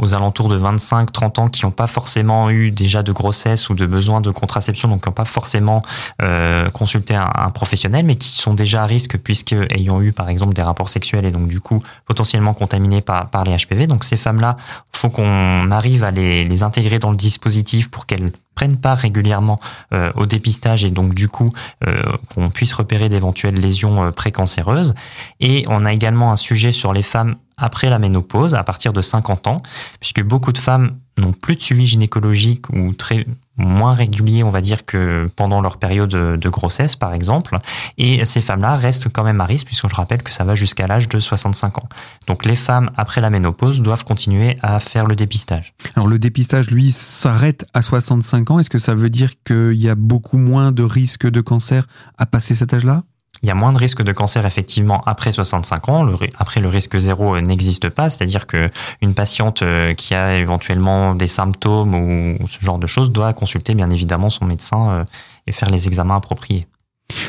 aux 0.00 0.14
alentours 0.14 0.48
de 0.48 0.58
25-30 0.58 1.40
ans 1.40 1.48
qui 1.48 1.64
n'ont 1.64 1.70
pas 1.70 1.86
forcément 1.86 2.48
eu 2.48 2.70
déjà 2.70 3.02
de 3.02 3.12
grossesse 3.12 3.68
ou 3.68 3.74
de 3.74 3.84
besoin 3.84 4.22
de 4.22 4.30
contraception, 4.30 4.88
donc 4.88 5.02
qui 5.02 5.08
n'ont 5.08 5.14
pas 5.14 5.26
forcément 5.26 5.82
euh, 6.22 6.66
consulté 6.70 7.14
un, 7.14 7.50
professionnel, 7.50 8.06
mais 8.06 8.16
qui 8.16 8.30
sont 8.30 8.54
déjà 8.54 8.84
à 8.84 8.86
risque 8.86 9.18
puisque 9.18 9.54
ayant 9.70 10.00
eu 10.00 10.12
par 10.12 10.30
exemple 10.30 10.54
des 10.54 10.62
rapports 10.62 10.88
sexuels 10.88 11.26
et 11.26 11.30
donc 11.30 11.46
du 11.46 11.60
coup 11.60 11.82
potentiellement 12.06 12.54
contaminés 12.54 13.02
par, 13.02 13.44
les 13.44 13.54
HPV. 13.56 13.86
Donc 13.86 14.04
ces 14.04 14.16
femmes-là, 14.16 14.56
faut 14.92 15.10
qu'on 15.10 15.70
arrive 15.70 16.04
à 16.04 16.10
les, 16.10 16.44
les 16.44 16.62
intégrer 16.62 16.98
dans 16.98 17.10
le 17.10 17.16
dispositif 17.16 17.90
pour 17.90 18.06
qu'elles 18.06 18.32
prennent 18.54 18.76
part 18.76 18.98
régulièrement 18.98 19.58
euh, 19.92 20.12
au 20.14 20.26
dépistage 20.26 20.84
et 20.84 20.90
donc 20.90 21.14
du 21.14 21.28
coup 21.28 21.52
euh, 21.86 22.02
qu'on 22.34 22.48
puisse 22.48 22.72
repérer 22.72 23.08
d'éventuelles 23.08 23.54
lésions 23.54 24.04
euh, 24.04 24.10
précancéreuses. 24.10 24.94
Et 25.40 25.64
on 25.68 25.84
a 25.84 25.92
également 25.92 26.32
un 26.32 26.36
sujet 26.36 26.72
sur 26.72 26.92
les 26.92 27.02
femmes 27.02 27.36
après 27.62 27.88
la 27.88 27.98
ménopause, 27.98 28.54
à 28.54 28.64
partir 28.64 28.92
de 28.92 29.00
50 29.00 29.46
ans, 29.46 29.56
puisque 30.00 30.22
beaucoup 30.22 30.52
de 30.52 30.58
femmes 30.58 30.98
n'ont 31.16 31.32
plus 31.32 31.54
de 31.54 31.60
suivi 31.60 31.86
gynécologique 31.86 32.68
ou 32.70 32.92
très 32.94 33.26
moins 33.56 33.94
régulier, 33.94 34.42
on 34.42 34.50
va 34.50 34.60
dire, 34.60 34.84
que 34.84 35.30
pendant 35.36 35.60
leur 35.60 35.76
période 35.76 36.10
de 36.10 36.48
grossesse, 36.48 36.96
par 36.96 37.14
exemple. 37.14 37.58
Et 37.98 38.24
ces 38.24 38.40
femmes-là 38.40 38.74
restent 38.74 39.10
quand 39.10 39.22
même 39.22 39.40
à 39.40 39.44
risque, 39.44 39.66
puisque 39.66 39.88
je 39.88 39.94
rappelle 39.94 40.22
que 40.22 40.32
ça 40.32 40.44
va 40.44 40.54
jusqu'à 40.54 40.86
l'âge 40.86 41.08
de 41.08 41.20
65 41.20 41.78
ans. 41.78 41.88
Donc 42.26 42.44
les 42.44 42.56
femmes, 42.56 42.90
après 42.96 43.20
la 43.20 43.30
ménopause, 43.30 43.82
doivent 43.82 44.04
continuer 44.04 44.56
à 44.62 44.80
faire 44.80 45.06
le 45.06 45.14
dépistage. 45.14 45.74
Alors 45.94 46.08
le 46.08 46.18
dépistage, 46.18 46.70
lui, 46.70 46.90
s'arrête 46.90 47.64
à 47.74 47.82
65 47.82 48.50
ans. 48.50 48.58
Est-ce 48.58 48.70
que 48.70 48.78
ça 48.78 48.94
veut 48.94 49.10
dire 49.10 49.30
qu'il 49.44 49.80
y 49.80 49.88
a 49.88 49.94
beaucoup 49.94 50.38
moins 50.38 50.72
de 50.72 50.82
risques 50.82 51.28
de 51.28 51.40
cancer 51.40 51.86
à 52.18 52.26
passer 52.26 52.54
cet 52.54 52.74
âge-là? 52.74 53.04
Il 53.42 53.48
y 53.48 53.50
a 53.50 53.54
moins 53.54 53.72
de 53.72 53.78
risques 53.78 54.02
de 54.02 54.12
cancer 54.12 54.46
effectivement 54.46 55.00
après 55.06 55.32
65 55.32 55.88
ans. 55.88 56.08
Après, 56.38 56.60
le 56.60 56.68
risque 56.68 56.96
zéro 56.98 57.40
n'existe 57.40 57.88
pas, 57.88 58.10
c'est-à-dire 58.10 58.46
que 58.46 58.70
une 59.00 59.14
patiente 59.14 59.64
qui 59.96 60.14
a 60.14 60.36
éventuellement 60.36 61.14
des 61.14 61.26
symptômes 61.26 61.94
ou 61.94 62.46
ce 62.46 62.64
genre 62.64 62.78
de 62.78 62.86
choses 62.86 63.10
doit 63.10 63.32
consulter 63.32 63.74
bien 63.74 63.90
évidemment 63.90 64.30
son 64.30 64.44
médecin 64.44 65.04
et 65.46 65.52
faire 65.52 65.70
les 65.70 65.86
examens 65.88 66.16
appropriés. 66.16 66.66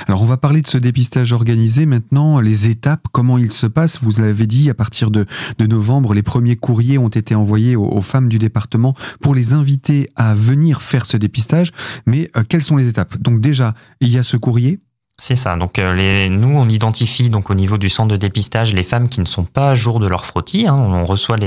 Alors 0.08 0.22
on 0.22 0.26
va 0.26 0.38
parler 0.38 0.62
de 0.62 0.68
ce 0.68 0.78
dépistage 0.78 1.34
organisé 1.34 1.86
maintenant, 1.86 2.40
les 2.40 2.68
étapes, 2.68 3.08
comment 3.12 3.38
il 3.38 3.52
se 3.52 3.68
passe? 3.68 4.00
Vous 4.02 4.22
l'avez 4.22 4.48
dit, 4.48 4.70
à 4.70 4.74
partir 4.74 5.12
de, 5.12 5.26
de, 5.58 5.66
novembre, 5.66 6.14
les 6.14 6.24
premiers 6.24 6.56
courriers 6.56 6.98
ont 6.98 7.10
été 7.10 7.36
envoyés 7.36 7.76
aux, 7.76 8.02
femmes 8.02 8.30
du 8.30 8.40
département 8.40 8.94
pour 9.22 9.36
les 9.36 9.54
inviter 9.54 10.10
à 10.16 10.34
venir 10.34 10.82
faire 10.82 11.06
ce 11.06 11.18
dépistage. 11.18 11.72
Mais 12.06 12.30
euh, 12.36 12.44
quelles 12.48 12.62
sont 12.62 12.76
les 12.76 12.88
étapes? 12.88 13.18
Donc 13.18 13.40
déjà, 13.40 13.74
il 14.02 14.10
y 14.10 14.18
a 14.18 14.24
ce 14.24 14.38
courrier, 14.38 14.80
c'est 15.20 15.36
ça. 15.36 15.56
Donc 15.56 15.78
euh, 15.78 16.28
nous, 16.30 16.58
on 16.58 16.68
identifie 16.68 17.30
donc 17.30 17.50
au 17.50 17.54
niveau 17.54 17.78
du 17.78 17.90
centre 17.90 18.10
de 18.10 18.18
dépistage 18.18 18.74
les 18.74 18.84
femmes 18.84 19.10
qui 19.10 19.22
ne 19.22 19.26
sont 19.26 19.46
pas 19.46 19.70
à 19.70 19.76
jour 19.76 20.00
de 20.00 20.08
leur 20.08 20.26
frottis. 20.26 20.68
Hein. 20.68 20.76
On 20.76 21.06
reçoit 21.06 21.38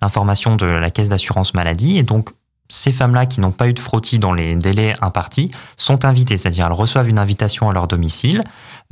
l'information 0.00 0.56
de 0.56 0.66
la 0.66 0.90
caisse 0.90 1.10
d'assurance 1.10 1.54
maladie 1.54 1.98
et 1.98 2.02
donc 2.02 2.30
ces 2.70 2.92
femmes-là 2.92 3.26
qui 3.26 3.40
n'ont 3.40 3.50
pas 3.50 3.68
eu 3.68 3.74
de 3.74 3.80
frottis 3.80 4.20
dans 4.20 4.32
les 4.32 4.54
délais 4.54 4.94
impartis 5.02 5.50
sont 5.76 6.04
invitées, 6.04 6.38
c'est-à-dire 6.38 6.66
elles 6.66 6.72
reçoivent 6.72 7.08
une 7.08 7.18
invitation 7.18 7.68
à 7.68 7.72
leur 7.72 7.88
domicile 7.88 8.42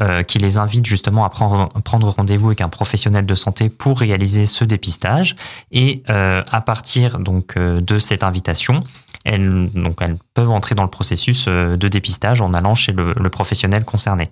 euh, 0.00 0.24
qui 0.24 0.38
les 0.38 0.58
invite 0.58 0.84
justement 0.84 1.24
à 1.24 1.30
prendre, 1.30 1.68
rendez-vous 2.08 2.48
avec 2.48 2.60
un 2.60 2.68
professionnel 2.68 3.24
de 3.24 3.34
santé 3.36 3.68
pour 3.68 4.00
réaliser 4.00 4.46
ce 4.46 4.64
dépistage. 4.64 5.36
Et 5.70 6.02
euh, 6.10 6.42
à 6.50 6.60
partir 6.60 7.20
donc 7.20 7.56
de 7.56 7.98
cette 8.00 8.24
invitation, 8.24 8.82
elles, 9.28 9.70
donc, 9.74 9.98
elles 10.00 10.16
peuvent 10.34 10.50
entrer 10.50 10.74
dans 10.74 10.82
le 10.82 10.90
processus 10.90 11.46
de 11.46 11.88
dépistage 11.88 12.40
en 12.40 12.54
allant 12.54 12.74
chez 12.74 12.92
le, 12.92 13.14
professionnel 13.30 13.84
concerné. 13.84 14.24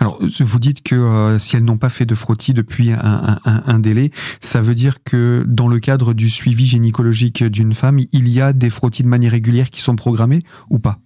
Alors, 0.00 0.18
vous 0.40 0.58
dites 0.58 0.82
que 0.82 0.94
euh, 0.94 1.38
si 1.38 1.56
elles 1.56 1.64
n'ont 1.64 1.78
pas 1.78 1.88
fait 1.88 2.04
de 2.04 2.14
frottis 2.14 2.52
depuis 2.52 2.92
un, 2.92 3.38
un, 3.44 3.62
un, 3.66 3.78
délai, 3.78 4.10
ça 4.40 4.60
veut 4.60 4.74
dire 4.74 5.02
que 5.02 5.44
dans 5.48 5.66
le 5.66 5.80
cadre 5.80 6.12
du 6.12 6.28
suivi 6.28 6.66
gynécologique 6.66 7.42
d'une 7.42 7.72
femme, 7.72 7.98
il 8.12 8.28
y 8.28 8.40
a 8.40 8.52
des 8.52 8.70
frottis 8.70 9.02
de 9.02 9.08
manière 9.08 9.32
régulière 9.32 9.70
qui 9.70 9.80
sont 9.80 9.96
programmés 9.96 10.40
ou 10.70 10.78
pas? 10.78 10.98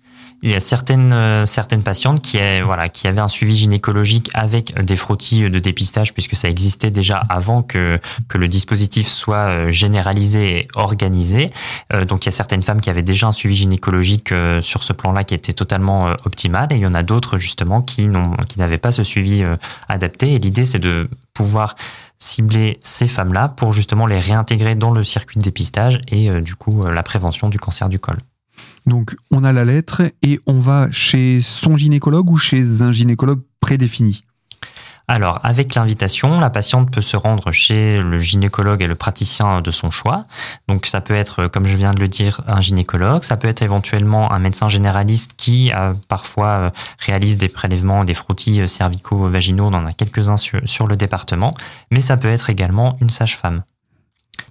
Il 0.43 0.51
y 0.51 0.55
a 0.55 0.61
certaines, 0.61 1.13
euh, 1.13 1.47
certaines 1.47 1.83
patientes 1.83 2.21
qui, 2.23 2.39
voilà, 2.63 2.89
qui 2.89 3.09
avaient 3.09 3.21
un 3.21 3.29
suivi 3.29 3.57
gynécologique 3.57 4.31
avec 4.35 4.75
des 4.85 4.97
frottis 4.97 5.49
de 5.49 5.59
dépistage, 5.59 6.13
puisque 6.13 6.37
ça 6.37 6.49
existait 6.49 6.91
déjà 6.91 7.23
avant 7.29 7.63
que, 7.63 7.99
que 8.29 8.39
le 8.39 8.49
dispositif 8.49 9.09
soit 9.09 9.49
euh, 9.49 9.71
généralisé 9.71 10.59
et 10.59 10.69
organisé. 10.75 11.49
Euh, 11.93 12.05
donc 12.05 12.25
il 12.25 12.27
y 12.27 12.29
a 12.29 12.33
certaines 12.33 12.63
femmes 12.63 12.81
qui 12.81 12.91
avaient 12.91 13.03
déjà 13.03 13.29
un 13.29 13.33
suivi 13.33 13.57
gynécologique 13.57 14.33
sur 14.61 14.83
ce 14.83 14.93
plan-là 14.93 15.25
qui 15.25 15.35
était 15.35 15.53
totalement 15.53 16.15
optimal, 16.25 16.73
et 16.73 16.77
il 16.77 16.83
y 16.83 16.87
en 16.87 16.95
a 16.95 17.03
d'autres 17.03 17.39
justement 17.39 17.83
qui 17.83 18.09
n'avaient 18.57 18.79
pas 18.79 18.93
ce 18.93 19.05
suivi 19.05 19.45
adapté. 19.89 20.33
Et 20.35 20.39
l'idée, 20.39 20.65
c'est 20.65 20.79
de 20.79 21.09
pouvoir 21.35 21.77
cibler 22.19 22.79
ces 22.83 23.09
femmes-là 23.09 23.49
pour 23.49 23.73
justement 23.73 24.07
les 24.07 24.19
réintégrer 24.19 24.75
dans 24.75 24.91
le 24.91 25.05
circuit 25.05 25.39
de 25.39 25.45
dépistage 25.45 26.01
et 26.09 26.41
du 26.41 26.55
coup 26.55 26.83
la 26.83 27.03
prévention 27.03 27.49
du 27.49 27.59
cancer 27.59 27.89
du 27.89 27.99
col. 27.99 28.17
Donc 28.87 29.15
on 29.31 29.45
a 29.45 29.53
la 29.53 29.65
lettre 29.65 30.03
et 30.23 30.41
on 30.47 30.59
va 30.59 30.89
chez 30.91 31.41
son 31.41 31.77
gynécologue 31.77 32.31
ou 32.31 32.37
chez 32.37 32.83
un 32.83 32.93
gynécologue 32.93 33.43
prédéfini 33.61 34.23
alors, 35.09 35.39
avec 35.45 35.77
l'invitation, 35.77 36.41
la 36.41 36.51
patiente 36.51 36.91
peut 36.91 37.01
se 37.01 37.17
rendre 37.17 37.53
chez 37.53 38.03
le 38.03 38.19
gynécologue 38.19 38.83
et 38.83 38.89
le 38.89 38.97
praticien 38.97 39.61
de 39.61 39.71
son 39.71 39.93
choix. 39.93 40.27
Donc, 40.67 40.87
ça 40.87 41.01
peut 41.01 41.15
être, 41.15 41.47
comme 41.47 41.65
je 41.65 41.77
viens 41.77 41.93
de 41.93 42.01
le 42.01 42.09
dire, 42.09 42.41
un 42.49 42.61
gynécologue. 42.61 43.23
Ça 43.23 43.37
peut 43.37 43.47
être 43.47 43.63
éventuellement 43.63 44.33
un 44.33 44.41
médecin 44.41 44.69
généraliste 44.69 45.35
qui 45.37 45.73
euh, 45.73 45.95
parfois 46.09 46.49
euh, 46.49 46.71
réalise 46.99 47.37
des 47.37 47.49
prélèvements, 47.49 48.05
des 48.05 48.15
frottis 48.15 48.61
euh, 48.61 48.67
cervico-vaginaux. 48.67 49.67
On 49.67 49.75
en 49.75 49.87
a 49.87 49.93
quelques-uns 49.93 50.39
sur 50.39 50.87
le 50.89 50.97
département. 50.97 51.55
Mais 51.93 52.01
ça 52.01 52.17
peut 52.17 52.29
être 52.29 52.51
également 52.51 52.97
une 53.01 53.11
sage-femme. 53.11 53.63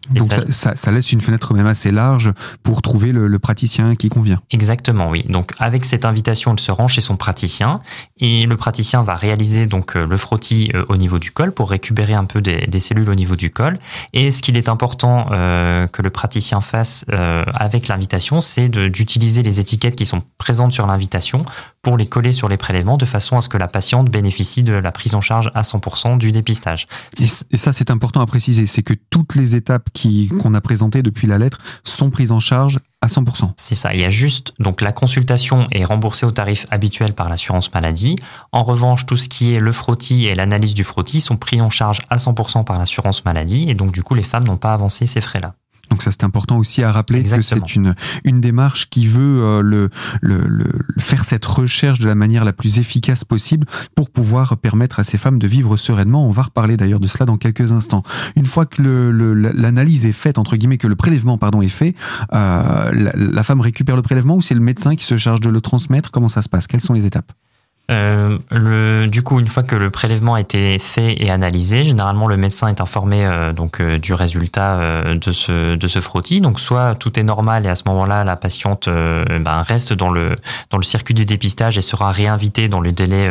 Donc 0.09 0.31
ça, 0.49 0.91
laisse 0.91 1.11
une 1.11 1.21
fenêtre 1.21 1.53
même 1.53 1.67
assez 1.67 1.91
large 1.91 2.31
pour 2.63 2.81
trouver 2.81 3.11
le, 3.11 3.39
praticien 3.39 3.95
qui 3.95 4.09
convient. 4.09 4.41
Exactement, 4.49 5.09
oui. 5.09 5.23
Donc 5.29 5.51
avec 5.59 5.85
cette 5.85 6.05
invitation, 6.05 6.53
elle 6.53 6.59
se 6.59 6.71
rend 6.71 6.87
chez 6.87 7.01
son 7.01 7.17
praticien 7.17 7.79
et 8.19 8.45
le 8.45 8.57
praticien 8.57 9.03
va 9.03 9.15
réaliser 9.15 9.65
donc 9.65 9.95
euh, 9.95 10.07
le 10.07 10.17
frottis 10.17 10.71
euh, 10.73 10.83
au 10.89 10.97
niveau 10.97 11.19
du 11.19 11.31
col 11.31 11.51
pour 11.51 11.69
récupérer 11.69 12.13
un 12.13 12.25
peu 12.25 12.41
des, 12.41 12.79
cellules 12.79 13.09
au 13.09 13.15
niveau 13.15 13.35
du 13.35 13.51
col. 13.51 13.77
Et 14.13 14.31
ce 14.31 14.41
qu'il 14.41 14.57
est 14.57 14.69
important 14.69 15.27
euh, 15.31 15.87
que 15.87 16.01
le 16.01 16.09
praticien 16.09 16.61
fasse 16.61 17.05
avec 17.53 17.87
l'invitation, 17.87 18.41
c'est 18.41 18.69
d'utiliser 18.69 19.43
les 19.43 19.59
étiquettes 19.59 19.95
qui 19.95 20.05
sont 20.05 20.21
présentes 20.37 20.71
sur 20.71 20.87
l'invitation 20.87 21.45
pour 21.81 21.97
les 21.97 22.07
coller 22.07 22.31
sur 22.31 22.49
les 22.49 22.57
prélèvements 22.57 22.97
de 22.97 23.05
façon 23.05 23.37
à 23.37 23.41
ce 23.41 23.49
que 23.49 23.57
la 23.57 23.67
patiente 23.67 24.09
bénéficie 24.09 24.63
de 24.63 24.73
la 24.73 24.91
prise 24.91 25.13
en 25.13 25.21
charge 25.21 25.51
à 25.53 25.61
100% 25.61 26.17
du 26.17 26.31
dépistage. 26.31 26.87
Et, 27.21 27.27
ça, 27.27 27.73
c'est 27.73 27.91
important 27.91 28.21
à 28.21 28.25
préciser, 28.25 28.65
c'est 28.65 28.81
que 28.81 28.93
toutes 29.09 29.35
les 29.35 29.55
étapes 29.55 29.89
qu'on 30.39 30.53
a 30.53 30.61
présentées 30.61 31.01
depuis 31.01 31.27
la 31.27 31.37
lettre 31.37 31.59
sont 31.83 32.09
prises 32.09 32.31
en 32.31 32.39
charge 32.39 32.79
à 33.01 33.07
100%. 33.07 33.51
C'est 33.55 33.75
ça. 33.75 33.93
Il 33.93 34.01
y 34.01 34.03
a 34.03 34.09
juste, 34.09 34.53
donc 34.59 34.81
la 34.81 34.91
consultation 34.91 35.67
est 35.71 35.85
remboursée 35.85 36.25
au 36.25 36.31
tarif 36.31 36.65
habituel 36.71 37.13
par 37.13 37.29
l'assurance 37.29 37.73
maladie. 37.73 38.17
En 38.51 38.63
revanche, 38.63 39.05
tout 39.05 39.17
ce 39.17 39.29
qui 39.29 39.53
est 39.53 39.59
le 39.59 39.71
frottis 39.71 40.25
et 40.27 40.35
l'analyse 40.35 40.73
du 40.73 40.83
frottis 40.83 41.21
sont 41.21 41.37
pris 41.37 41.61
en 41.61 41.69
charge 41.69 41.99
à 42.09 42.17
100% 42.17 42.63
par 42.63 42.79
l'assurance 42.79 43.25
maladie. 43.25 43.69
Et 43.69 43.75
donc, 43.75 43.91
du 43.91 44.03
coup, 44.03 44.15
les 44.15 44.23
femmes 44.23 44.45
n'ont 44.45 44.57
pas 44.57 44.73
avancé 44.73 45.05
ces 45.05 45.21
frais-là. 45.21 45.55
Donc 45.95 46.03
ça 46.03 46.11
c'est 46.11 46.25
important 46.25 46.57
aussi 46.57 46.83
à 46.83 46.91
rappeler 46.91 47.23
que 47.23 47.41
c'est 47.41 47.73
une 47.73 47.95
une 48.25 48.41
démarche 48.41 48.89
qui 48.89 49.07
veut 49.07 49.41
euh, 49.41 49.61
le, 49.61 49.89
le, 50.19 50.45
le, 50.45 50.65
faire 50.97 51.23
cette 51.23 51.45
recherche 51.45 51.99
de 51.99 52.09
la 52.09 52.15
manière 52.15 52.43
la 52.43 52.51
plus 52.51 52.79
efficace 52.79 53.23
possible 53.23 53.65
pour 53.95 54.09
pouvoir 54.09 54.57
permettre 54.57 54.99
à 54.99 55.05
ces 55.05 55.17
femmes 55.17 55.39
de 55.39 55.47
vivre 55.47 55.77
sereinement. 55.77 56.27
On 56.27 56.31
va 56.31 56.41
reparler 56.41 56.75
d'ailleurs 56.75 56.99
de 56.99 57.07
cela 57.07 57.25
dans 57.25 57.37
quelques 57.37 57.71
instants. 57.71 58.03
Une 58.35 58.45
fois 58.45 58.65
que 58.65 58.81
l'analyse 58.81 60.05
est 60.05 60.11
faite 60.11 60.37
entre 60.37 60.57
guillemets 60.57 60.77
que 60.77 60.87
le 60.87 60.97
prélèvement 60.97 61.37
pardon 61.37 61.61
est 61.61 61.69
fait, 61.69 61.95
euh, 62.33 62.91
la, 62.91 63.13
la 63.15 63.43
femme 63.43 63.61
récupère 63.61 63.95
le 63.95 64.01
prélèvement 64.01 64.35
ou 64.35 64.41
c'est 64.41 64.53
le 64.53 64.59
médecin 64.59 64.97
qui 64.97 65.05
se 65.05 65.15
charge 65.15 65.39
de 65.39 65.49
le 65.49 65.61
transmettre? 65.61 66.11
Comment 66.11 66.27
ça 66.27 66.41
se 66.41 66.49
passe? 66.49 66.67
Quelles 66.67 66.81
sont 66.81 66.91
les 66.91 67.05
étapes? 67.05 67.31
Euh, 67.91 69.07
du 69.07 69.21
coup, 69.21 69.39
une 69.39 69.47
fois 69.47 69.63
que 69.63 69.75
le 69.75 69.91
prélèvement 69.91 70.35
a 70.35 70.41
été 70.41 70.79
fait 70.79 71.21
et 71.21 71.29
analysé, 71.29 71.83
généralement 71.83 72.27
le 72.27 72.37
médecin 72.37 72.67
est 72.67 72.81
informé 72.81 73.25
euh, 73.25 73.53
donc 73.53 73.79
euh, 73.79 73.99
du 73.99 74.13
résultat 74.13 75.13
de 75.13 75.31
ce 75.31 75.75
de 75.75 75.87
ce 75.87 76.01
frottis. 76.01 76.41
Donc 76.41 76.59
soit 76.59 76.95
tout 76.95 77.19
est 77.19 77.23
normal 77.23 77.65
et 77.65 77.69
à 77.69 77.75
ce 77.75 77.83
moment-là 77.87 78.23
la 78.23 78.35
patiente 78.35 78.87
ben, 78.87 79.61
reste 79.61 79.93
dans 79.93 80.09
le 80.09 80.35
dans 80.71 80.77
le 80.77 80.83
circuit 80.83 81.13
du 81.13 81.25
dépistage 81.25 81.77
et 81.77 81.81
sera 81.81 82.11
réinvitée 82.11 82.67
dans 82.67 82.79
le 82.79 82.91
délai 82.91 83.29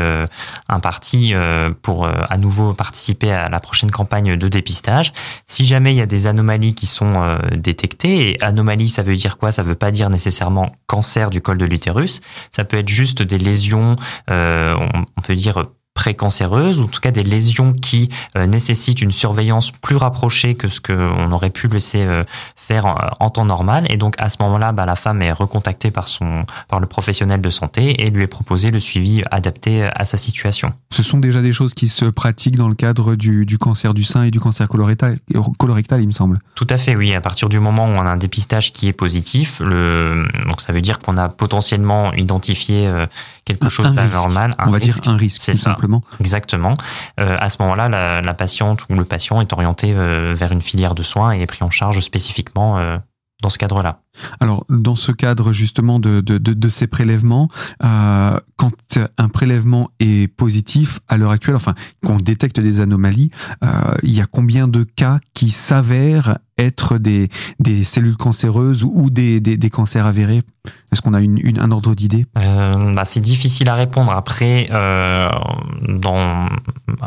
imparti 0.68 1.34
pour 1.82 2.06
à 2.06 2.36
nouveau 2.36 2.74
participer 2.74 3.32
à 3.32 3.48
la 3.48 3.60
prochaine 3.60 3.90
campagne 3.90 4.36
de 4.36 4.48
dépistage. 4.48 5.12
Si 5.46 5.66
jamais 5.66 5.92
il 5.92 5.96
y 5.96 6.02
a 6.02 6.06
des 6.06 6.26
anomalies 6.26 6.74
qui 6.74 6.86
sont 6.86 7.36
détectées 7.52 8.30
et 8.30 8.42
anomalie 8.42 8.90
ça 8.90 9.02
veut 9.02 9.16
dire 9.16 9.38
quoi? 9.38 9.52
Ça 9.52 9.62
veut 9.62 9.74
pas 9.74 9.90
dire 9.90 10.10
nécessairement 10.10 10.72
cancer 10.86 11.30
du 11.30 11.40
col 11.40 11.58
de 11.58 11.64
l'utérus. 11.64 12.20
Ça 12.50 12.64
peut 12.64 12.78
être 12.78 12.88
juste 12.88 13.22
des 13.22 13.38
lésions 13.38 13.96
on, 14.78 15.22
peut 15.22 15.34
dire 15.34 15.66
précancéreuses, 15.94 16.80
ou 16.80 16.84
en 16.84 16.88
tout 16.88 17.00
cas 17.00 17.12
des 17.12 17.22
lésions 17.22 17.72
qui 17.72 18.10
euh, 18.36 18.46
nécessitent 18.46 19.00
une 19.00 19.12
surveillance 19.12 19.70
plus 19.70 19.96
rapprochée 19.96 20.56
que 20.56 20.68
ce 20.68 20.80
qu'on 20.80 21.30
aurait 21.32 21.50
pu 21.50 21.68
laisser 21.68 22.02
euh, 22.02 22.24
faire 22.56 23.14
en, 23.20 23.30
temps 23.30 23.44
normal. 23.44 23.86
Et 23.88 23.96
donc 23.96 24.16
à 24.18 24.28
ce 24.28 24.36
moment-là, 24.40 24.72
bah, 24.72 24.86
la 24.86 24.96
femme 24.96 25.22
est 25.22 25.32
recontactée 25.32 25.90
par, 25.90 26.08
son, 26.08 26.44
par 26.68 26.80
le 26.80 26.86
professionnel 26.86 27.40
de 27.40 27.50
santé 27.50 28.02
et 28.02 28.10
lui 28.10 28.24
est 28.24 28.28
proposé 28.28 28.70
le 28.70 28.80
suivi 28.80 29.22
adapté 29.30 29.84
à 29.84 30.04
sa 30.04 30.16
situation. 30.16 30.68
Ce 30.90 31.02
sont 31.02 31.18
déjà 31.18 31.40
des 31.40 31.52
choses 31.52 31.74
qui 31.74 31.88
se 31.88 32.04
pratiquent 32.06 32.56
dans 32.56 32.68
le 32.68 32.74
cadre 32.74 33.14
du, 33.14 33.46
du 33.46 33.58
cancer 33.58 33.94
du 33.94 34.04
sein 34.04 34.24
et 34.24 34.30
du 34.30 34.40
cancer 34.40 34.68
colorectal, 34.68 35.18
colorectal, 35.58 36.00
il 36.02 36.08
me 36.08 36.12
semble. 36.12 36.38
Tout 36.54 36.66
à 36.70 36.78
fait, 36.78 36.96
oui. 36.96 37.14
À 37.14 37.20
partir 37.20 37.48
du 37.48 37.60
moment 37.60 37.86
où 37.86 37.92
on 37.92 38.00
a 38.00 38.10
un 38.10 38.16
dépistage 38.16 38.72
qui 38.72 38.88
est 38.88 38.92
positif, 38.92 39.60
le, 39.60 40.26
donc 40.48 40.60
ça 40.60 40.72
veut 40.72 40.80
dire 40.80 40.98
qu'on 40.98 41.16
a 41.16 41.28
potentiellement 41.28 42.12
identifié 42.14 42.90
quelque 43.44 43.68
chose 43.68 43.92
d'anormal. 43.94 44.54
On 44.58 44.70
va 44.70 44.78
dire 44.78 44.96
un 45.06 45.16
risque, 45.16 45.52
tout 45.52 45.83
Exactement. 46.20 46.76
Euh, 47.20 47.36
à 47.38 47.50
ce 47.50 47.60
moment-là, 47.62 47.88
la, 47.88 48.20
la, 48.20 48.34
patiente 48.34 48.84
ou 48.88 48.94
le 48.94 49.04
patient 49.04 49.40
est 49.40 49.52
orienté 49.52 49.92
euh, 49.92 50.34
vers 50.36 50.52
une 50.52 50.62
filière 50.62 50.94
de 50.94 51.02
soins 51.02 51.32
et 51.32 51.42
est 51.42 51.46
pris 51.46 51.64
en 51.64 51.70
charge 51.70 52.00
spécifiquement 52.00 52.78
euh, 52.78 52.98
dans 53.42 53.50
ce 53.50 53.58
cadre-là. 53.58 54.00
Alors, 54.40 54.64
dans 54.68 54.96
ce 54.96 55.12
cadre 55.12 55.52
justement 55.52 55.98
de, 55.98 56.20
de, 56.20 56.38
de, 56.38 56.68
ces 56.68 56.86
prélèvements, 56.86 57.48
euh, 57.82 58.38
quand 58.56 58.72
un 59.18 59.28
prélèvement 59.28 59.90
est 60.00 60.28
positif 60.28 61.00
à 61.08 61.16
l'heure 61.16 61.30
actuelle, 61.30 61.56
enfin, 61.56 61.74
qu'on 62.04 62.16
détecte 62.16 62.60
des 62.60 62.80
anomalies, 62.80 63.30
euh, 63.62 63.68
il 64.02 64.14
y 64.14 64.20
a 64.20 64.26
combien 64.26 64.68
de 64.68 64.84
cas 64.84 65.18
qui 65.34 65.50
s'avèrent 65.50 66.38
être 66.56 66.98
des, 66.98 67.30
des 67.58 67.82
cellules 67.82 68.16
cancéreuses 68.16 68.84
ou 68.84 69.10
des, 69.10 69.40
des, 69.40 69.56
des 69.56 69.70
cancers 69.70 70.06
avérés? 70.06 70.42
Est-ce 70.92 71.02
qu'on 71.02 71.14
a 71.14 71.20
une, 71.20 71.58
un 71.58 71.70
ordre 71.72 71.96
d'idée? 71.96 72.26
Euh, 72.38 72.94
bah, 72.94 73.04
C'est 73.04 73.20
difficile 73.20 73.68
à 73.68 73.74
répondre. 73.74 74.12
Après, 74.12 74.68
dans 74.70 76.48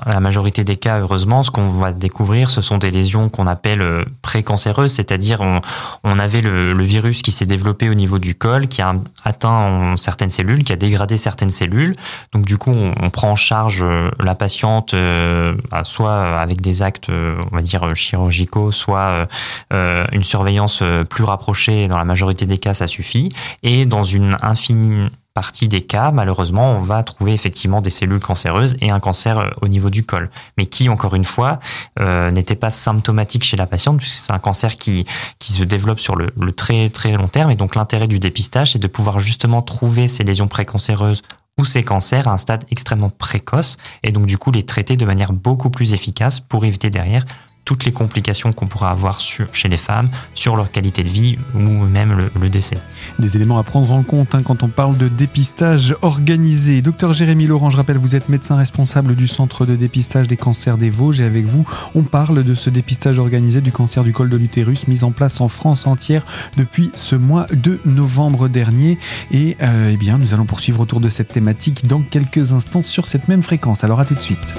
la 0.06 0.20
majorité 0.20 0.66
des 0.66 0.76
cas, 0.76 1.00
heureusement, 1.00 1.44
ce 1.44 1.52
qu'on 1.52 1.70
va 1.70 1.94
découvrir, 1.94 2.50
ce 2.50 2.60
sont 2.60 2.78
des 2.78 2.92
lésions 2.92 3.30
qu'on 3.30 3.48
appelle 3.48 4.06
précancéreuses, 4.22 4.92
c'est-à-dire 4.92 5.40
on, 5.40 5.62
on 6.04 6.20
avait 6.20 6.42
le, 6.42 6.74
le 6.74 6.84
virus 6.84 6.97
virus 6.98 7.22
qui 7.22 7.32
s'est 7.32 7.46
développé 7.46 7.90
au 7.90 7.94
niveau 7.94 8.18
du 8.18 8.34
col, 8.34 8.68
qui 8.68 8.82
a 8.82 8.96
atteint 9.24 9.96
certaines 9.98 10.32
cellules, 10.32 10.64
qui 10.64 10.74
a 10.74 10.76
dégradé 10.76 11.16
certaines 11.18 11.52
cellules. 11.52 11.96
Donc 12.34 12.46
du 12.46 12.58
coup, 12.58 12.72
on, 12.72 13.10
prend 13.12 13.32
en 13.32 13.36
charge 13.36 13.84
euh, 13.84 14.10
la 14.20 14.34
patiente 14.34 14.94
euh, 14.94 15.56
bah, 15.70 15.84
soit 15.84 16.40
avec 16.40 16.60
des 16.60 16.82
actes, 16.82 17.10
euh, 17.10 17.40
on 17.52 17.56
va 17.56 17.62
dire, 17.62 17.96
chirurgicaux, 17.96 18.72
soit 18.72 19.28
une 19.72 20.24
surveillance 20.24 20.84
plus 21.10 21.24
rapprochée. 21.24 21.88
Dans 21.88 21.98
la 21.98 22.06
majorité 22.06 22.46
des 22.46 22.58
cas, 22.58 22.74
ça 22.74 22.88
suffit. 22.88 23.30
Et 23.64 23.86
dans 23.86 24.04
une 24.04 24.36
infinie 24.42 25.10
partie 25.38 25.68
des 25.68 25.82
cas, 25.82 26.10
malheureusement, 26.10 26.72
on 26.72 26.80
va 26.80 27.04
trouver 27.04 27.32
effectivement 27.32 27.80
des 27.80 27.92
cellules 27.92 28.20
cancéreuses 28.20 28.76
et 28.82 28.90
un 28.90 29.00
cancer 29.00 29.38
euh, 29.38 29.50
au 29.62 29.68
niveau 29.68 29.92
du 29.92 30.04
col, 30.04 30.32
mais 30.58 30.66
qui, 30.66 30.90
encore 30.90 31.14
une 31.14 31.26
fois, 31.26 31.60
euh, 32.00 32.32
n'était 32.32 32.56
pas 32.56 32.72
symptomatique 32.72 33.44
chez 33.44 33.56
la 33.56 33.68
patiente, 33.68 34.00
puisque 34.00 34.20
c'est 34.20 34.34
un 34.34 34.40
cancer 34.40 34.78
qui, 34.78 35.06
se 35.40 35.62
développe 35.62 36.00
sur 36.00 36.16
le, 36.16 36.32
le 36.40 36.52
très 36.54 36.90
très 36.90 37.12
long 37.12 37.28
terme. 37.28 37.52
Et 37.52 37.56
donc 37.56 37.76
l'intérêt 37.76 38.08
du 38.08 38.18
dépistage, 38.18 38.72
c'est 38.72 38.80
de 38.80 38.88
pouvoir 38.88 39.20
justement 39.20 39.62
trouver 39.62 40.08
ces 40.08 40.24
lésions 40.24 40.48
précancéreuses 40.48 41.22
ou 41.60 41.66
ces 41.66 41.84
cancers 41.84 42.28
à 42.28 42.32
un 42.32 42.40
stade 42.40 42.64
extrêmement 42.72 43.12
précoce, 43.12 43.78
et 44.02 44.12
donc 44.12 44.26
du 44.26 44.40
coup 44.40 44.50
les 44.50 44.64
traiter 44.64 44.98
de 44.98 45.06
manière 45.06 45.34
beaucoup 45.34 45.70
plus 45.70 45.94
efficace 45.94 46.40
pour 46.40 46.66
éviter 46.66 46.90
derrière 46.90 47.26
toutes 47.68 47.84
les 47.84 47.92
complications 47.92 48.54
qu'on 48.54 48.68
pourrait 48.68 48.88
avoir 48.88 49.20
chez 49.20 49.68
les 49.68 49.76
femmes, 49.76 50.10
sur 50.36 50.56
leur 50.56 50.72
qualité 50.72 51.04
de 51.04 51.10
vie 51.10 51.38
ou 51.54 51.60
même 51.60 52.30
le, 52.40 52.50
décès. 52.50 52.78
Des 53.20 53.36
éléments 53.36 53.58
à 53.58 53.64
prendre 53.64 53.92
en 53.92 54.04
compte 54.04 54.34
hein, 54.36 54.42
quand 54.42 54.64
on 54.64 54.70
parle 54.70 54.98
de 54.98 55.10
dépistage 55.10 55.94
organisé. 56.02 56.82
Docteur 56.82 57.12
Jérémy 57.12 57.46
Laurent, 57.46 57.70
je 57.70 57.76
rappelle, 57.76 57.98
vous 57.98 58.16
êtes 58.16 58.30
médecin 58.30 58.56
responsable 58.56 59.16
du 59.16 59.28
centre 59.28 59.66
de 59.66 59.76
dépistage 59.76 60.30
des 60.30 60.38
cancers 60.38 60.78
des 60.78 60.90
Vosges 60.90 61.20
et 61.20 61.26
avec 61.26 61.44
vous, 61.44 61.68
on 61.94 62.04
parle 62.04 62.46
de 62.46 62.56
ce 62.56 62.70
dépistage 62.70 63.20
organisé 63.20 63.60
du 63.60 63.74
cancer 63.74 64.06
du 64.06 64.14
col 64.14 64.30
de 64.30 64.38
l'utérus 64.38 64.88
mis 64.88 65.04
en 65.04 65.12
place 65.12 65.42
en 65.42 65.50
France 65.50 65.88
entière 65.88 66.24
depuis 66.56 66.90
ce 66.94 67.18
mois 67.18 67.48
de 67.52 67.82
novembre 67.84 68.48
dernier. 68.48 68.98
Et 69.32 69.58
euh, 69.62 69.92
eh 69.92 69.98
bien, 69.98 70.18
nous 70.18 70.34
allons 70.34 70.46
poursuivre 70.46 70.80
autour 70.80 71.02
de 71.02 71.10
cette 71.10 71.34
thématique 71.34 71.86
dans 71.86 72.00
quelques 72.00 72.54
instants 72.54 72.84
sur 72.84 73.08
cette 73.08 73.28
même 73.28 73.44
fréquence. 73.44 73.84
Alors 73.84 74.00
à 74.00 74.06
tout 74.06 74.16
de 74.16 74.22
suite. 74.22 74.56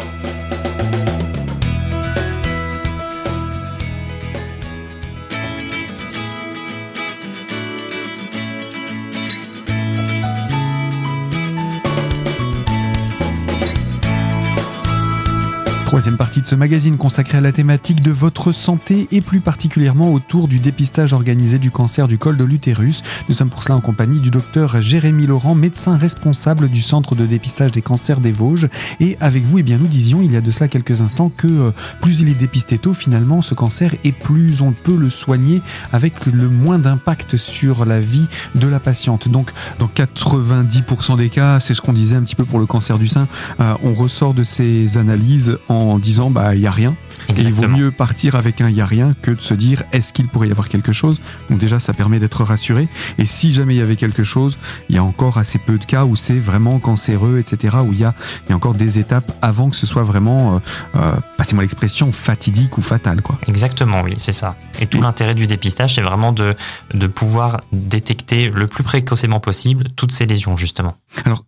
Troisième 15.88 16.18
partie 16.18 16.42
de 16.42 16.46
ce 16.46 16.54
magazine 16.54 16.98
consacré 16.98 17.38
à 17.38 17.40
la 17.40 17.50
thématique 17.50 18.02
de 18.02 18.10
votre 18.10 18.52
santé 18.52 19.08
et 19.10 19.22
plus 19.22 19.40
particulièrement 19.40 20.12
autour 20.12 20.46
du 20.46 20.58
dépistage 20.58 21.14
organisé 21.14 21.58
du 21.58 21.70
cancer 21.70 22.08
du 22.08 22.18
col 22.18 22.36
de 22.36 22.44
l'utérus. 22.44 23.02
Nous 23.30 23.34
sommes 23.34 23.48
pour 23.48 23.62
cela 23.62 23.76
en 23.76 23.80
compagnie 23.80 24.20
du 24.20 24.30
docteur 24.30 24.82
Jérémy 24.82 25.26
Laurent, 25.26 25.54
médecin 25.54 25.96
responsable 25.96 26.68
du 26.68 26.82
centre 26.82 27.14
de 27.14 27.24
dépistage 27.24 27.72
des 27.72 27.80
cancers 27.80 28.20
des 28.20 28.32
Vosges. 28.32 28.68
Et 29.00 29.16
avec 29.22 29.44
vous, 29.44 29.60
eh 29.60 29.62
bien, 29.62 29.78
nous 29.78 29.86
disions 29.86 30.20
il 30.20 30.30
y 30.30 30.36
a 30.36 30.42
de 30.42 30.50
cela 30.50 30.68
quelques 30.68 31.00
instants 31.00 31.32
que 31.34 31.46
euh, 31.46 31.70
plus 32.02 32.20
il 32.20 32.28
est 32.28 32.34
dépisté 32.34 32.76
tôt, 32.76 32.92
finalement, 32.92 33.40
ce 33.40 33.54
cancer, 33.54 33.94
et 34.04 34.12
plus 34.12 34.60
on 34.60 34.72
peut 34.72 34.94
le 34.94 35.08
soigner 35.08 35.62
avec 35.90 36.26
le 36.26 36.50
moins 36.50 36.78
d'impact 36.78 37.38
sur 37.38 37.86
la 37.86 37.98
vie 37.98 38.28
de 38.54 38.68
la 38.68 38.78
patiente. 38.78 39.30
Donc, 39.30 39.52
dans 39.78 39.88
90% 39.88 41.16
des 41.16 41.30
cas, 41.30 41.60
c'est 41.60 41.72
ce 41.72 41.80
qu'on 41.80 41.94
disait 41.94 42.16
un 42.16 42.22
petit 42.24 42.36
peu 42.36 42.44
pour 42.44 42.58
le 42.58 42.66
cancer 42.66 42.98
du 42.98 43.08
sein, 43.08 43.26
euh, 43.60 43.72
on 43.82 43.94
ressort 43.94 44.34
de 44.34 44.44
ces 44.44 44.98
analyses 44.98 45.56
en 45.70 45.77
en 45.78 45.98
disant 45.98 46.30
bah 46.30 46.54
il 46.54 46.60
y 46.60 46.66
a 46.66 46.70
rien. 46.70 46.94
Et 47.28 47.42
il 47.42 47.52
vaut 47.52 47.68
mieux 47.68 47.90
partir 47.90 48.36
avec 48.36 48.60
un 48.60 48.70
il 48.70 48.76
y 48.76 48.80
a 48.80 48.86
rien 48.86 49.14
que 49.20 49.30
de 49.30 49.40
se 49.40 49.52
dire 49.52 49.82
est-ce 49.92 50.12
qu'il 50.12 50.28
pourrait 50.28 50.48
y 50.48 50.50
avoir 50.50 50.68
quelque 50.68 50.92
chose? 50.92 51.20
Donc 51.50 51.58
déjà 51.58 51.78
ça 51.78 51.92
permet 51.92 52.18
d'être 52.18 52.42
rassuré. 52.42 52.88
Et 53.18 53.26
si 53.26 53.52
jamais 53.52 53.74
il 53.74 53.78
y 53.78 53.82
avait 53.82 53.96
quelque 53.96 54.22
chose, 54.22 54.56
il 54.88 54.96
y 54.96 54.98
a 54.98 55.04
encore 55.04 55.36
assez 55.36 55.58
peu 55.58 55.78
de 55.78 55.84
cas 55.84 56.04
où 56.04 56.16
c'est 56.16 56.38
vraiment 56.38 56.78
cancéreux, 56.78 57.38
etc. 57.38 57.76
Où 57.86 57.92
il 57.92 58.00
y 58.00 58.04
a, 58.04 58.14
il 58.46 58.50
y 58.50 58.52
a 58.52 58.56
encore 58.56 58.74
des 58.74 58.98
étapes 58.98 59.30
avant 59.42 59.68
que 59.68 59.76
ce 59.76 59.86
soit 59.86 60.04
vraiment, 60.04 60.56
euh, 60.56 60.58
euh, 60.96 61.16
passez-moi 61.36 61.62
l'expression, 61.62 62.12
fatidique 62.12 62.78
ou 62.78 62.82
fatal 62.82 63.20
quoi. 63.20 63.38
Exactement, 63.46 64.00
oui, 64.02 64.14
c'est 64.16 64.32
ça. 64.32 64.56
Et 64.80 64.86
tout 64.86 65.00
l'intérêt 65.00 65.34
du 65.34 65.46
dépistage, 65.46 65.96
c'est 65.96 66.02
vraiment 66.02 66.32
de, 66.32 66.54
de 66.94 67.06
pouvoir 67.06 67.60
détecter 67.72 68.48
le 68.48 68.66
plus 68.66 68.84
précocement 68.84 69.40
possible 69.40 69.88
toutes 69.96 70.12
ces 70.12 70.26
lésions 70.26 70.56
justement. 70.56 70.96
Alors 71.24 71.42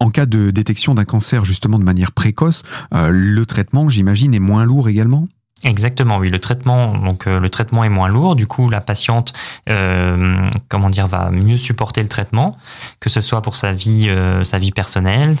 en 0.00 0.10
cas 0.10 0.26
de 0.26 0.50
détection 0.50 0.94
d'un 0.94 1.04
cancer 1.04 1.44
justement 1.44 1.78
de 1.78 1.84
manière 1.84 2.12
précoce, 2.12 2.62
euh, 2.94 3.10
le 3.12 3.46
traitement, 3.46 3.88
j'imagine, 3.88 4.34
est 4.34 4.40
moins 4.40 4.64
lourd 4.64 4.88
également? 4.88 5.26
Exactement, 5.64 6.18
oui. 6.18 6.28
Le 6.28 6.38
traitement, 6.38 6.92
donc 6.98 7.26
euh, 7.26 7.40
le 7.40 7.48
traitement 7.48 7.82
est 7.82 7.88
moins 7.88 8.08
lourd. 8.08 8.36
Du 8.36 8.46
coup, 8.46 8.68
la 8.68 8.82
patiente, 8.82 9.32
euh, 9.70 10.50
comment 10.68 10.90
dire, 10.90 11.06
va 11.06 11.30
mieux 11.30 11.56
supporter 11.56 12.02
le 12.02 12.08
traitement, 12.08 12.58
que 13.00 13.08
ce 13.08 13.22
soit 13.22 13.40
pour 13.40 13.56
sa 13.56 13.72
vie, 13.72 14.10
sa 14.42 14.58
vie 14.58 14.70
personnelle, 14.70 15.34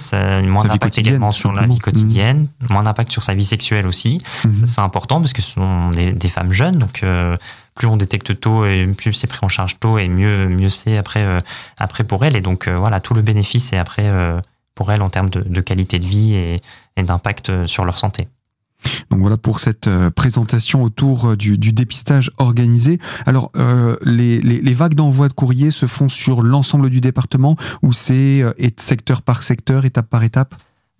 moins 0.44 0.64
d'impact 0.64 0.98
également 0.98 1.32
sur 1.32 1.52
la 1.52 1.66
vie 1.66 1.78
quotidienne, 1.78 2.48
mmh. 2.60 2.72
moins 2.72 2.82
d'impact 2.82 3.12
sur 3.12 3.22
sa 3.22 3.34
vie 3.34 3.44
sexuelle 3.44 3.86
aussi. 3.86 4.18
Mmh. 4.44 4.64
C'est 4.64 4.80
important 4.80 5.20
parce 5.20 5.34
que 5.34 5.42
ce 5.42 5.52
sont 5.52 5.90
des, 5.90 6.12
des 6.12 6.28
femmes 6.28 6.52
jeunes, 6.52 6.78
donc 6.78 7.04
plus 7.76 7.86
on 7.86 7.96
détecte 7.96 8.40
tôt 8.40 8.66
et 8.66 8.86
plus 8.86 9.12
c'est 9.12 9.28
pris 9.28 9.38
en 9.42 9.48
charge 9.48 9.78
tôt 9.78 9.98
et 9.98 10.08
mieux 10.08 10.48
mieux 10.48 10.70
c'est 10.70 10.96
après 10.96 11.22
euh, 11.22 11.38
après 11.78 12.02
pour 12.02 12.24
elle 12.24 12.34
et 12.34 12.40
donc 12.40 12.66
euh, 12.66 12.74
voilà 12.74 13.00
tout 13.00 13.14
le 13.14 13.22
bénéfice 13.22 13.72
est 13.72 13.78
après 13.78 14.08
euh, 14.08 14.40
pour 14.74 14.90
elle 14.90 15.02
en 15.02 15.10
termes 15.10 15.30
de, 15.30 15.60
qualité 15.62 15.98
de 15.98 16.04
vie 16.04 16.34
et, 16.34 16.60
d'impact 17.02 17.66
sur 17.66 17.86
leur 17.86 17.96
santé. 17.96 18.28
Donc 19.10 19.20
voilà 19.20 19.38
pour 19.38 19.58
cette 19.58 19.88
présentation 20.10 20.82
autour 20.82 21.34
du, 21.34 21.56
dépistage 21.56 22.30
organisé. 22.36 22.98
Alors 23.24 23.50
les, 24.04 24.38
les, 24.38 24.74
vagues 24.74 24.92
d'envoi 24.92 25.28
de 25.28 25.32
courrier 25.32 25.70
se 25.70 25.86
font 25.86 26.10
sur 26.10 26.42
l'ensemble 26.42 26.90
du 26.90 27.00
département 27.00 27.56
ou 27.80 27.94
c'est 27.94 28.42
secteur 28.76 29.22
par 29.22 29.42
secteur, 29.42 29.86
étape 29.86 30.10
par 30.10 30.24
étape? 30.24 30.54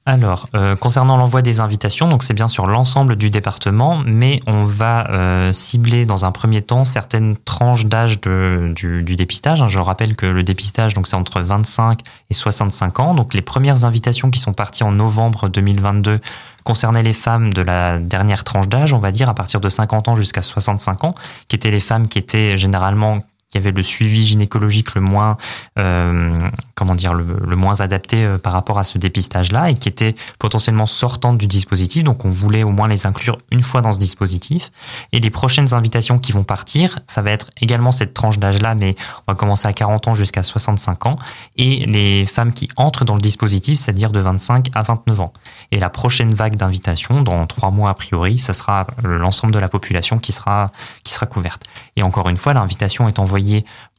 Alors, 0.09 0.49
euh, 0.55 0.77
concernant 0.77 1.17
l'envoi 1.17 1.43
des 1.43 1.59
invitations, 1.59 2.09
donc 2.09 2.23
c'est 2.23 2.33
bien 2.33 2.47
sur 2.47 2.69
l'ensemble 2.69 3.17
du 3.17 3.29
département, 3.29 4.05
mais 4.07 4.39
on 4.47 4.65
va 4.65 5.11
euh, 5.11 5.53
cibler 5.53 6.07
dans 6.07 6.25
un 6.25 6.31
premier 6.31 6.63
temps 6.63 6.85
certaines 6.85 7.37
tranches 7.37 7.87
d'âge 7.87 8.21
du, 8.21 9.03
du, 9.03 9.17
dépistage. 9.17 9.67
Je 9.67 9.79
rappelle 9.81 10.15
que 10.15 10.27
le 10.27 10.45
dépistage, 10.45 10.95
donc 10.95 11.09
c'est 11.09 11.17
entre 11.17 11.41
25 11.41 11.99
et 12.31 12.35
65 12.35 13.01
ans. 13.01 13.15
Donc 13.15 13.35
les 13.35 13.43
premières 13.43 13.85
invitations 13.85 14.31
qui 14.31 14.39
sont 14.39 14.53
parties 14.53 14.85
en 14.85 14.93
novembre 14.93 15.49
2022 15.49 16.21
concernaient 16.63 17.03
les 17.03 17.13
femmes 17.13 17.53
de 17.53 17.63
la 17.63 17.99
dernière 17.99 18.45
tranche 18.45 18.69
d'âge, 18.69 18.93
on 18.93 18.99
va 18.99 19.11
dire 19.11 19.29
à 19.29 19.35
partir 19.35 19.61
de 19.61 19.69
50 19.69 20.07
ans 20.07 20.15
jusqu'à 20.15 20.43
65 20.43 21.03
ans, 21.03 21.15
qui 21.49 21.57
étaient 21.57 21.73
les 21.73 21.81
femmes 21.81 22.07
qui 22.07 22.19
étaient 22.19 22.57
généralement 22.57 23.19
avait 23.57 23.73
le 23.73 23.83
suivi 23.83 24.25
gynécologique 24.25 24.95
le 24.95 25.01
moins, 25.01 25.37
euh, 25.79 26.49
comment 26.75 26.95
dire, 26.95 27.15
le, 27.15 27.25
moins 27.57 27.81
adapté 27.81 28.25
euh, 28.25 28.39
par 28.39 28.53
rapport 28.53 28.79
à 28.79 28.85
ce 28.85 28.99
dépistage-là 28.99 29.71
et 29.71 29.75
qui 29.75 29.89
était 29.89 30.15
potentiellement 30.39 30.87
sortante 30.87 31.39
du 31.39 31.47
dispositif. 31.47 32.05
Donc, 32.05 32.25
on 32.25 32.31
voulait 32.31 32.63
au 32.63 32.71
moins 32.71 32.89
les 32.89 33.07
inclure 33.07 33.39
une 33.51 33.63
fois 33.63 33.81
dans 33.81 33.93
ce 33.93 33.99
dispositif. 33.99 34.71
Et 35.13 35.21
les 35.21 35.31
prochaines 35.31 35.75
invitations 35.75 36.19
qui 36.19 36.33
vont 36.33 36.45
partir, 36.45 36.99
ça 37.07 37.23
va 37.23 37.31
être 37.31 37.51
également 37.61 37.93
cette 37.93 38.15
tranche 38.15 38.39
d'âge-là, 38.39 38.75
mais 38.75 38.95
on 39.27 39.33
va 39.33 39.37
commencer 39.37 39.69
à 39.69 39.73
40 39.73 40.09
ans 40.09 40.15
jusqu'à 40.15 40.43
65 40.43 41.07
ans. 41.07 41.17
Et 41.57 41.87
les 41.87 42.27
femmes 42.27 42.53
qui 42.53 42.69
entrent 42.77 43.05
dans 43.05 43.15
le 43.15 43.21
dispositif, 43.21 43.79
c'est-à-dire 43.79 44.11
de 44.11 44.21
25 44.21 44.67
à 44.75 44.83
29 44.83 45.21
ans. 45.21 45.33
Et 45.71 45.79
la 45.79 45.91
prochaine 45.91 46.35
vague 46.35 46.57
d'invitations, 46.57 47.23
dans 47.23 47.47
trois 47.47 47.71
mois 47.71 47.91
a 47.91 47.95
priori, 47.95 48.39
ça 48.39 48.53
sera 48.53 48.87
l'ensemble 49.03 49.53
de 49.53 49.59
la 49.59 49.69
population 49.69 50.19
qui 50.19 50.33
sera, 50.33 50.71
qui 51.05 51.13
sera 51.13 51.27
couverte. 51.27 51.65
Et 51.97 52.03
encore 52.03 52.29
une 52.29 52.37
fois, 52.37 52.55
l'invitation 52.55 53.09
est 53.09 53.19
envoyée 53.19 53.46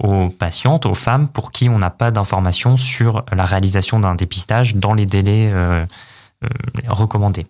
aux 0.03 0.29
patientes, 0.29 0.86
aux 0.86 0.93
femmes 0.93 1.27
pour 1.29 1.51
qui 1.51 1.69
on 1.69 1.79
n'a 1.79 1.89
pas 1.89 2.12
d'informations 2.12 2.77
sur 2.77 3.23
la 3.31 3.45
réalisation 3.45 3.99
d'un 3.99 4.15
dépistage 4.15 4.75
dans 4.75 4.93
les 4.93 5.05
délais 5.05 5.49
euh, 5.51 5.86
euh, 6.43 6.47
recommandés. 6.88 7.47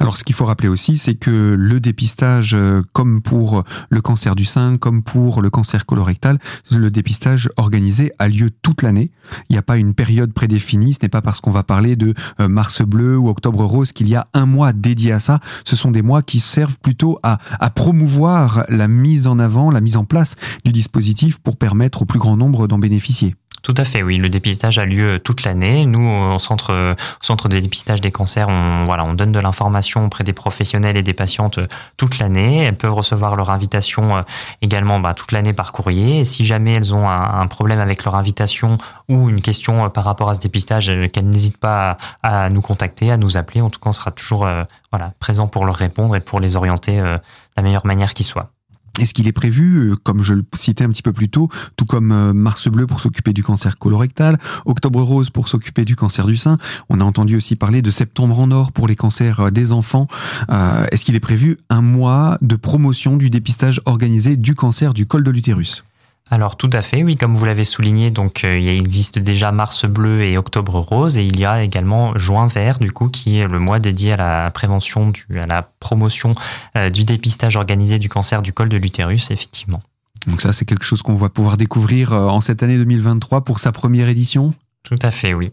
Alors, 0.00 0.16
ce 0.16 0.24
qu'il 0.24 0.34
faut 0.34 0.44
rappeler 0.44 0.68
aussi, 0.68 0.96
c'est 0.96 1.14
que 1.14 1.54
le 1.58 1.80
dépistage, 1.80 2.54
euh, 2.54 2.82
comme 2.92 3.22
pour 3.22 3.64
le 3.90 4.00
cancer 4.00 4.34
du 4.34 4.44
sein, 4.44 4.76
comme 4.76 5.02
pour 5.02 5.42
le 5.42 5.50
cancer 5.50 5.86
colorectal, 5.86 6.38
le 6.70 6.90
dépistage 6.90 7.50
organisé 7.56 8.12
a 8.18 8.28
lieu 8.28 8.50
toute 8.50 8.82
l'année. 8.82 9.10
Il 9.48 9.52
n'y 9.52 9.58
a 9.58 9.62
pas 9.62 9.76
une 9.76 9.94
période 9.94 10.32
prédéfinie. 10.32 10.94
Ce 10.94 10.98
n'est 11.02 11.08
pas 11.08 11.22
parce 11.22 11.40
qu'on 11.40 11.50
va 11.50 11.62
parler 11.62 11.96
de 11.96 12.14
euh, 12.40 12.48
mars 12.48 12.82
bleu 12.82 13.16
ou 13.16 13.28
octobre 13.28 13.64
rose 13.64 13.92
qu'il 13.92 14.08
y 14.08 14.14
a 14.14 14.28
un 14.34 14.46
mois 14.46 14.72
dédié 14.72 15.12
à 15.12 15.20
ça. 15.20 15.40
Ce 15.64 15.76
sont 15.76 15.90
des 15.90 16.02
mois 16.02 16.22
qui 16.22 16.40
servent 16.40 16.78
plutôt 16.78 17.18
à, 17.22 17.38
à 17.60 17.70
promouvoir 17.70 18.64
la 18.68 18.88
mise 18.88 19.26
en 19.26 19.38
avant, 19.38 19.70
la 19.70 19.80
mise 19.80 19.96
en 19.96 20.04
place 20.04 20.36
du 20.64 20.72
dispositif 20.72 21.38
pour 21.38 21.56
permettre 21.56 22.02
au 22.02 22.04
plus 22.04 22.18
grand 22.18 22.36
nombre 22.36 22.66
d'en 22.66 22.78
bénéficier. 22.78 23.34
Tout 23.62 23.74
à 23.76 23.84
fait, 23.84 24.02
oui. 24.02 24.16
Le 24.16 24.28
dépistage 24.28 24.78
a 24.78 24.84
lieu 24.84 25.18
toute 25.18 25.44
l'année. 25.44 25.84
Nous, 25.84 26.08
au 26.08 26.38
centre, 26.38 26.72
au 26.72 27.24
centre 27.24 27.48
de 27.48 27.58
dépistage 27.58 28.00
des 28.00 28.10
cancers, 28.10 28.48
on, 28.48 28.84
voilà, 28.84 29.04
on 29.04 29.14
donne 29.14 29.32
de 29.32 29.40
l'information 29.40 30.06
auprès 30.06 30.24
des 30.24 30.32
professionnels 30.32 30.96
et 30.96 31.02
des 31.02 31.14
patientes 31.14 31.58
toute 31.96 32.18
l'année. 32.18 32.62
Elles 32.64 32.76
peuvent 32.76 32.94
recevoir 32.94 33.36
leur 33.36 33.50
invitation 33.50 34.16
euh, 34.16 34.22
également 34.62 35.00
bah, 35.00 35.14
toute 35.14 35.32
l'année 35.32 35.52
par 35.52 35.72
courrier. 35.72 36.20
Et 36.20 36.24
si 36.24 36.44
jamais 36.44 36.74
elles 36.74 36.94
ont 36.94 37.08
un, 37.08 37.46
problème 37.46 37.80
avec 37.80 38.04
leur 38.04 38.14
invitation 38.14 38.76
ou 39.08 39.30
une 39.30 39.40
question 39.40 39.84
euh, 39.84 39.88
par 39.88 40.04
rapport 40.04 40.28
à 40.28 40.34
ce 40.34 40.40
dépistage, 40.40 40.90
euh, 40.90 41.08
qu'elles 41.08 41.28
n'hésitent 41.28 41.58
pas 41.58 41.98
à, 42.22 42.48
nous 42.50 42.60
contacter, 42.60 43.10
à 43.10 43.16
nous 43.16 43.36
appeler. 43.36 43.60
En 43.60 43.70
tout 43.70 43.80
cas, 43.80 43.90
on 43.90 43.92
sera 43.92 44.10
toujours 44.10 44.48
voilà, 44.90 45.12
présent 45.18 45.48
pour 45.48 45.64
leur 45.64 45.76
répondre 45.76 46.14
et 46.16 46.20
pour 46.20 46.40
les 46.40 46.56
orienter 46.56 46.96
de 47.00 47.18
la 47.56 47.62
meilleure 47.62 47.86
manière 47.86 48.14
qui 48.14 48.24
soit. 48.24 48.50
Est-ce 48.98 49.14
qu'il 49.14 49.28
est 49.28 49.32
prévu, 49.32 49.90
euh, 49.90 49.96
comme 49.96 50.22
je 50.22 50.34
le 50.34 50.44
citais 50.54 50.84
un 50.84 50.88
petit 50.88 51.02
peu 51.02 51.12
plus 51.12 51.28
tôt, 51.28 51.48
tout 51.76 51.86
comme 51.86 52.12
euh, 52.12 52.32
Mars 52.32 52.68
Bleu 52.68 52.86
pour 52.86 53.00
s'occuper 53.00 53.32
du 53.32 53.42
cancer 53.42 53.78
colorectal, 53.78 54.38
Octobre 54.66 55.02
Rose 55.02 55.30
pour 55.30 55.48
s'occuper 55.48 55.84
du 55.84 55.96
cancer 55.96 56.26
du 56.26 56.36
sein, 56.36 56.58
on 56.88 57.00
a 57.00 57.04
entendu 57.04 57.36
aussi 57.36 57.56
parler 57.56 57.82
de 57.82 57.90
Septembre 57.90 58.38
en 58.38 58.50
Or 58.50 58.72
pour 58.72 58.88
les 58.88 58.96
cancers 58.96 59.40
euh, 59.40 59.50
des 59.50 59.72
enfants. 59.72 60.08
Est-ce 60.48 61.04
qu'il 61.04 61.14
est 61.14 61.20
prévu 61.20 61.58
un 61.70 61.82
mois 61.82 62.38
de 62.42 62.56
promotion 62.56 63.16
du 63.16 63.30
dépistage 63.30 63.80
organisé 63.84 64.36
du 64.36 64.54
cancer 64.54 64.94
du 64.94 65.06
col 65.06 65.22
de 65.22 65.30
l'utérus? 65.30 65.84
Alors 66.30 66.56
tout 66.56 66.68
à 66.72 66.82
fait, 66.82 67.02
oui, 67.02 67.16
comme 67.16 67.34
vous 67.36 67.44
l'avez 67.46 67.64
souligné, 67.64 68.10
donc 68.10 68.44
euh, 68.44 68.58
il 68.58 68.68
existe 68.68 69.18
déjà 69.18 69.50
Mars 69.50 69.86
bleu 69.86 70.22
et 70.22 70.36
Octobre 70.36 70.78
rose, 70.78 71.16
et 71.16 71.24
il 71.24 71.40
y 71.40 71.46
a 71.46 71.62
également 71.62 72.16
Juin 72.18 72.48
vert, 72.48 72.78
du 72.78 72.92
coup, 72.92 73.08
qui 73.08 73.38
est 73.38 73.46
le 73.46 73.58
mois 73.58 73.78
dédié 73.78 74.12
à 74.12 74.16
la 74.16 74.50
prévention, 74.50 75.08
du, 75.08 75.24
à 75.42 75.46
la 75.46 75.62
promotion 75.62 76.34
euh, 76.76 76.90
du 76.90 77.04
dépistage 77.04 77.56
organisé 77.56 77.98
du 77.98 78.10
cancer 78.10 78.42
du 78.42 78.52
col 78.52 78.68
de 78.68 78.76
l'utérus, 78.76 79.30
effectivement. 79.30 79.80
Donc 80.26 80.42
ça, 80.42 80.52
c'est 80.52 80.66
quelque 80.66 80.84
chose 80.84 81.00
qu'on 81.00 81.14
va 81.14 81.30
pouvoir 81.30 81.56
découvrir 81.56 82.12
euh, 82.12 82.26
en 82.26 82.42
cette 82.42 82.62
année 82.62 82.76
2023 82.76 83.44
pour 83.44 83.58
sa 83.58 83.72
première 83.72 84.08
édition? 84.08 84.52
Tout 84.88 84.96
à 85.02 85.10
fait, 85.10 85.34
oui. 85.34 85.50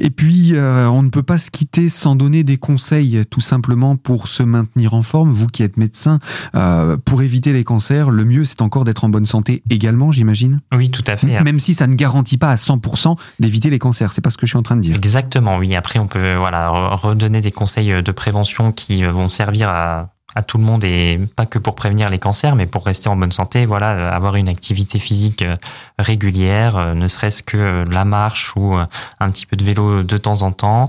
Et 0.00 0.10
puis, 0.10 0.56
euh, 0.56 0.88
on 0.88 1.04
ne 1.04 1.10
peut 1.10 1.22
pas 1.22 1.38
se 1.38 1.48
quitter 1.48 1.88
sans 1.88 2.16
donner 2.16 2.42
des 2.42 2.56
conseils, 2.56 3.22
tout 3.30 3.40
simplement 3.40 3.96
pour 3.96 4.26
se 4.26 4.42
maintenir 4.42 4.94
en 4.94 5.02
forme. 5.02 5.30
Vous 5.30 5.46
qui 5.46 5.62
êtes 5.62 5.76
médecin, 5.76 6.18
euh, 6.56 6.96
pour 6.96 7.22
éviter 7.22 7.52
les 7.52 7.62
cancers, 7.62 8.10
le 8.10 8.24
mieux, 8.24 8.44
c'est 8.44 8.60
encore 8.60 8.82
d'être 8.82 9.04
en 9.04 9.10
bonne 9.10 9.26
santé 9.26 9.62
également, 9.70 10.10
j'imagine 10.10 10.60
Oui, 10.74 10.90
tout 10.90 11.04
à 11.06 11.16
fait. 11.16 11.40
Même 11.40 11.60
si 11.60 11.72
ça 11.72 11.86
ne 11.86 11.94
garantit 11.94 12.36
pas 12.36 12.50
à 12.50 12.56
100% 12.56 13.16
d'éviter 13.38 13.70
les 13.70 13.78
cancers, 13.78 14.12
c'est 14.12 14.22
pas 14.22 14.30
ce 14.30 14.36
que 14.36 14.46
je 14.46 14.50
suis 14.50 14.58
en 14.58 14.64
train 14.64 14.76
de 14.76 14.82
dire. 14.82 14.96
Exactement, 14.96 15.58
oui. 15.58 15.76
Après, 15.76 16.00
on 16.00 16.08
peut 16.08 16.34
voilà 16.34 16.70
redonner 16.70 17.40
des 17.40 17.52
conseils 17.52 18.02
de 18.02 18.12
prévention 18.12 18.72
qui 18.72 19.04
vont 19.04 19.28
servir 19.28 19.68
à 19.68 20.10
à 20.34 20.42
tout 20.42 20.58
le 20.58 20.64
monde 20.64 20.84
et 20.84 21.18
pas 21.36 21.46
que 21.46 21.58
pour 21.58 21.74
prévenir 21.74 22.10
les 22.10 22.18
cancers, 22.18 22.54
mais 22.54 22.66
pour 22.66 22.84
rester 22.84 23.08
en 23.08 23.16
bonne 23.16 23.32
santé, 23.32 23.64
voilà, 23.64 23.96
euh, 23.96 24.12
avoir 24.12 24.36
une 24.36 24.48
activité 24.48 24.98
physique 24.98 25.42
euh, 25.42 25.56
régulière, 25.98 26.76
euh, 26.76 26.94
ne 26.94 27.08
serait-ce 27.08 27.42
que 27.42 27.84
la 27.88 28.04
marche 28.04 28.54
ou 28.54 28.74
un 28.74 29.30
petit 29.30 29.46
peu 29.46 29.56
de 29.56 29.64
vélo 29.64 30.02
de 30.02 30.16
temps 30.18 30.42
en 30.42 30.52
temps, 30.52 30.88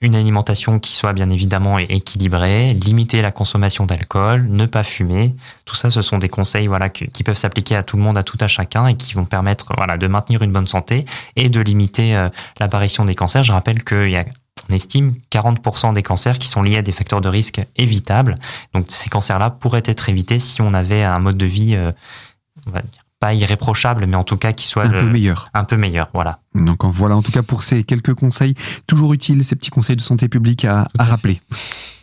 une 0.00 0.14
alimentation 0.14 0.78
qui 0.78 0.92
soit 0.92 1.12
bien 1.12 1.30
évidemment 1.30 1.78
équilibrée, 1.78 2.72
limiter 2.74 3.22
la 3.22 3.30
consommation 3.30 3.86
d'alcool, 3.86 4.46
ne 4.48 4.66
pas 4.66 4.84
fumer. 4.84 5.34
Tout 5.64 5.74
ça, 5.74 5.90
ce 5.90 6.02
sont 6.02 6.18
des 6.18 6.28
conseils 6.28 6.66
voilà 6.66 6.88
qui 6.88 7.22
peuvent 7.24 7.36
s'appliquer 7.36 7.76
à 7.76 7.82
tout 7.82 7.96
le 7.96 8.02
monde, 8.02 8.18
à 8.18 8.22
tout 8.22 8.38
à 8.40 8.48
chacun 8.48 8.86
et 8.86 8.94
qui 8.94 9.14
vont 9.14 9.24
permettre 9.24 9.72
voilà 9.76 9.96
de 9.96 10.06
maintenir 10.06 10.42
une 10.42 10.52
bonne 10.52 10.68
santé 10.68 11.04
et 11.36 11.48
de 11.50 11.60
limiter 11.60 12.28
l'apparition 12.60 13.04
des 13.04 13.14
cancers. 13.14 13.44
Je 13.44 13.52
rappelle 13.52 13.84
qu'il 13.84 14.10
y 14.10 14.16
a 14.16 14.24
on 14.68 14.74
estime 14.74 15.14
40% 15.30 15.94
des 15.94 16.02
cancers 16.02 16.38
qui 16.38 16.48
sont 16.48 16.62
liés 16.62 16.78
à 16.78 16.82
des 16.82 16.92
facteurs 16.92 17.20
de 17.20 17.28
risque 17.28 17.60
évitables. 17.76 18.34
Donc 18.74 18.86
ces 18.88 19.08
cancers-là 19.08 19.50
pourraient 19.50 19.82
être 19.84 20.08
évités 20.08 20.38
si 20.38 20.62
on 20.62 20.74
avait 20.74 21.02
un 21.02 21.18
mode 21.18 21.36
de 21.36 21.46
vie, 21.46 21.74
euh, 21.76 21.92
pas 23.20 23.34
irréprochable, 23.34 24.06
mais 24.06 24.16
en 24.16 24.24
tout 24.24 24.36
cas 24.36 24.52
qui 24.52 24.66
soit 24.66 24.84
un 24.84 24.90
peu 24.90 25.08
meilleur. 25.08 25.48
Un 25.54 25.64
peu 25.64 25.76
meilleur, 25.76 26.08
voilà. 26.12 26.40
Donc 26.54 26.84
voilà, 26.84 27.16
en 27.16 27.22
tout 27.22 27.32
cas 27.32 27.42
pour 27.42 27.62
ces 27.62 27.84
quelques 27.84 28.14
conseils, 28.14 28.54
toujours 28.86 29.12
utiles, 29.12 29.44
ces 29.44 29.56
petits 29.56 29.70
conseils 29.70 29.96
de 29.96 30.02
santé 30.02 30.28
publique 30.28 30.64
à, 30.64 30.88
à 30.98 31.04
rappeler. 31.04 31.40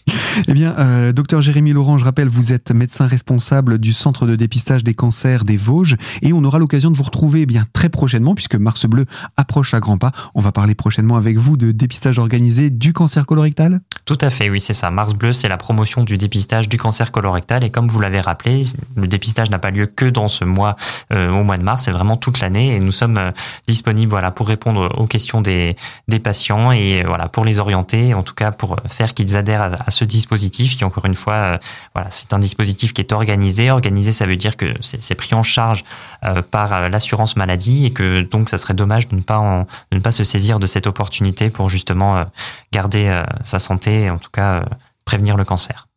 Eh 0.47 0.53
bien, 0.53 0.75
euh, 0.79 1.13
docteur 1.13 1.41
Jérémy 1.41 1.73
Laurent, 1.73 1.97
je 1.97 2.05
rappelle, 2.05 2.27
vous 2.27 2.53
êtes 2.53 2.71
médecin 2.71 3.05
responsable 3.05 3.77
du 3.77 3.93
centre 3.93 4.25
de 4.25 4.35
dépistage 4.35 4.83
des 4.83 4.93
cancers 4.93 5.43
des 5.43 5.57
Vosges 5.57 5.95
et 6.21 6.33
on 6.33 6.43
aura 6.43 6.59
l'occasion 6.59 6.91
de 6.91 6.97
vous 6.97 7.03
retrouver 7.03 7.41
eh 7.41 7.45
bien 7.45 7.65
très 7.71 7.89
prochainement 7.89 8.33
puisque 8.33 8.55
Mars 8.55 8.85
Bleu 8.87 9.05
approche 9.37 9.73
à 9.73 9.79
grands 9.79 9.97
pas. 9.97 10.11
On 10.33 10.41
va 10.41 10.51
parler 10.51 10.75
prochainement 10.75 11.17
avec 11.17 11.37
vous 11.37 11.55
de 11.55 11.71
dépistage 11.71 12.19
organisé 12.19 12.69
du 12.69 12.93
cancer 12.93 13.25
colorectal. 13.25 13.81
Tout 14.05 14.17
à 14.21 14.29
fait, 14.29 14.49
oui, 14.49 14.59
c'est 14.59 14.73
ça. 14.73 14.91
Mars 14.91 15.13
Bleu, 15.13 15.33
c'est 15.33 15.47
la 15.47 15.57
promotion 15.57 16.03
du 16.03 16.17
dépistage 16.17 16.67
du 16.67 16.77
cancer 16.77 17.11
colorectal 17.11 17.63
et 17.63 17.69
comme 17.69 17.87
vous 17.87 17.99
l'avez 17.99 18.19
rappelé, 18.19 18.63
le 18.95 19.07
dépistage 19.07 19.49
n'a 19.49 19.59
pas 19.59 19.71
lieu 19.71 19.85
que 19.85 20.05
dans 20.05 20.27
ce 20.27 20.43
mois, 20.43 20.75
euh, 21.13 21.29
au 21.29 21.43
mois 21.43 21.57
de 21.57 21.63
mars, 21.63 21.83
c'est 21.83 21.91
vraiment 21.91 22.17
toute 22.17 22.39
l'année 22.39 22.75
et 22.75 22.79
nous 22.79 22.91
sommes 22.91 23.17
euh, 23.17 23.31
disponibles 23.67 24.09
voilà 24.09 24.31
pour 24.31 24.47
répondre 24.47 24.91
aux 24.97 25.07
questions 25.07 25.41
des, 25.41 25.75
des 26.07 26.19
patients 26.19 26.71
et 26.71 27.03
voilà 27.03 27.29
pour 27.29 27.45
les 27.45 27.59
orienter, 27.59 28.13
en 28.13 28.23
tout 28.23 28.33
cas 28.33 28.51
pour 28.51 28.75
faire 28.87 29.13
qu'ils 29.13 29.37
adhèrent 29.37 29.61
à, 29.61 29.71
à 29.85 29.91
ce 29.93 30.03
dispositif 30.03 30.77
qui, 30.77 30.83
encore 30.83 31.05
une 31.05 31.15
fois, 31.15 31.59
euh, 31.97 32.03
c'est 32.09 32.33
un 32.33 32.39
dispositif 32.39 32.93
qui 32.93 33.01
est 33.01 33.11
organisé. 33.11 33.71
Organisé, 33.71 34.11
ça 34.11 34.25
veut 34.25 34.35
dire 34.35 34.57
que 34.57 34.73
c'est 34.81 35.15
pris 35.15 35.33
en 35.33 35.43
charge 35.43 35.83
euh, 36.25 36.41
par 36.41 36.73
euh, 36.73 36.89
l'assurance 36.89 37.35
maladie 37.35 37.85
et 37.85 37.93
que 37.93 38.21
donc 38.21 38.49
ça 38.49 38.57
serait 38.57 38.73
dommage 38.73 39.07
de 39.07 39.15
ne 39.15 39.21
pas 39.21 39.65
de 39.91 39.97
ne 39.97 40.01
pas 40.01 40.11
se 40.11 40.23
saisir 40.23 40.59
de 40.59 40.67
cette 40.67 40.87
opportunité 40.87 41.49
pour 41.49 41.69
justement 41.69 42.25
garder 42.71 43.23
sa 43.43 43.59
santé 43.59 44.03
et 44.03 44.09
en 44.09 44.17
tout 44.17 44.29
cas 44.31 44.63
prévenir 45.05 45.37
le 45.37 45.45
cancer. 45.45 45.87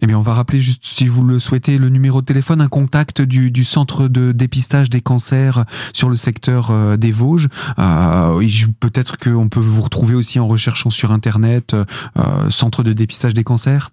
Eh 0.00 0.06
bien, 0.06 0.18
on 0.18 0.22
va 0.22 0.34
rappeler 0.34 0.60
juste, 0.60 0.84
si 0.84 1.06
vous 1.06 1.24
le 1.24 1.38
souhaitez, 1.38 1.78
le 1.78 1.88
numéro 1.88 2.20
de 2.20 2.26
téléphone, 2.26 2.60
un 2.60 2.68
contact 2.68 3.22
du, 3.22 3.64
centre 3.64 4.08
de 4.08 4.32
dépistage 4.32 4.90
des 4.90 5.00
cancers 5.00 5.64
sur 5.92 6.08
le 6.08 6.16
secteur 6.16 6.70
euh, 6.70 6.96
des 6.96 7.10
Vosges. 7.10 7.48
Euh, 7.78 8.42
Peut-être 8.80 9.16
qu'on 9.16 9.48
peut 9.48 9.60
vous 9.60 9.82
retrouver 9.82 10.14
aussi 10.14 10.38
en 10.38 10.46
recherchant 10.46 10.90
sur 10.90 11.12
Internet, 11.12 11.74
euh, 11.74 12.50
centre 12.50 12.82
de 12.82 12.92
dépistage 12.92 13.34
des 13.34 13.44
cancers. 13.44 13.90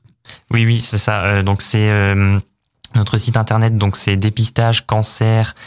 Oui, 0.53 0.65
oui, 0.65 0.79
c'est 0.79 0.97
ça. 0.97 1.23
Euh, 1.25 1.43
donc 1.43 1.61
c'est 1.61 1.89
euh, 1.89 2.39
notre 2.95 3.17
site 3.17 3.37
internet, 3.37 3.77
donc 3.77 3.95
c'est 3.95 4.17
dépistage 4.17 4.85
cancer-ge 4.85 5.57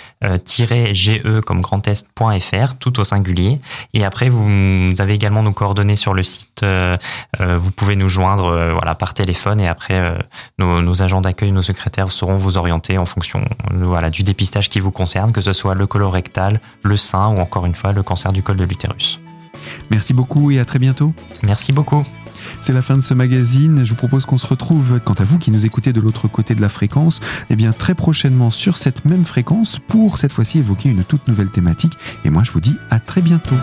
comme 1.40 1.60
grandest.fr, 1.60 2.74
tout 2.78 3.00
au 3.00 3.04
singulier. 3.04 3.60
Et 3.92 4.04
après, 4.04 4.28
vous, 4.28 4.94
avez 4.98 5.14
également 5.14 5.42
nos 5.42 5.52
coordonnées 5.52 5.96
sur 5.96 6.14
le 6.14 6.22
site. 6.22 6.62
Euh, 6.62 6.96
euh, 7.40 7.58
vous 7.58 7.70
pouvez 7.70 7.96
nous 7.96 8.08
joindre 8.08 8.46
euh, 8.46 8.72
voilà, 8.72 8.94
par 8.94 9.14
téléphone 9.14 9.60
et 9.60 9.68
après, 9.68 10.18
nos, 10.58 11.02
agents 11.02 11.20
d'accueil, 11.20 11.52
nos 11.52 11.62
secrétaires 11.62 12.10
sauront 12.10 12.36
vous 12.36 12.56
orienter 12.56 12.98
en 12.98 13.06
fonction 13.06 13.44
voilà, 13.72 14.10
du 14.10 14.22
dépistage 14.22 14.68
qui 14.68 14.80
vous 14.80 14.90
concerne, 14.90 15.32
que 15.32 15.40
ce 15.40 15.52
soit 15.52 15.74
le 15.74 15.86
colorectal, 15.86 16.60
le 16.82 16.96
sein 16.96 17.28
ou 17.28 17.38
encore 17.38 17.66
une 17.66 17.74
fois 17.74 17.92
le 17.92 18.02
cancer 18.02 18.32
du 18.32 18.42
col 18.42 18.56
de 18.56 18.64
l'utérus. 18.64 19.18
Merci 19.90 20.12
beaucoup 20.12 20.50
et 20.50 20.58
à 20.58 20.64
très 20.64 20.78
bientôt. 20.78 21.12
Merci 21.42 21.72
beaucoup. 21.72 22.04
C'est 22.66 22.72
la 22.72 22.80
fin 22.80 22.96
de 22.96 23.02
ce 23.02 23.12
magazine. 23.12 23.84
Je 23.84 23.90
vous 23.90 23.94
propose 23.94 24.24
qu'on 24.24 24.38
se 24.38 24.46
retrouve, 24.46 24.98
quant 25.04 25.12
à 25.12 25.22
vous 25.22 25.38
qui 25.38 25.50
nous 25.50 25.66
écoutez 25.66 25.92
de 25.92 26.00
l'autre 26.00 26.28
côté 26.28 26.54
de 26.54 26.62
la 26.62 26.70
fréquence, 26.70 27.20
eh 27.50 27.56
bien 27.56 27.72
très 27.72 27.94
prochainement 27.94 28.50
sur 28.50 28.78
cette 28.78 29.04
même 29.04 29.26
fréquence 29.26 29.78
pour 29.86 30.16
cette 30.16 30.32
fois-ci 30.32 30.60
évoquer 30.60 30.88
une 30.88 31.04
toute 31.04 31.28
nouvelle 31.28 31.50
thématique. 31.50 31.92
Et 32.24 32.30
moi, 32.30 32.42
je 32.42 32.50
vous 32.52 32.62
dis 32.62 32.74
à 32.88 33.00
très 33.00 33.20
bientôt. 33.20 33.56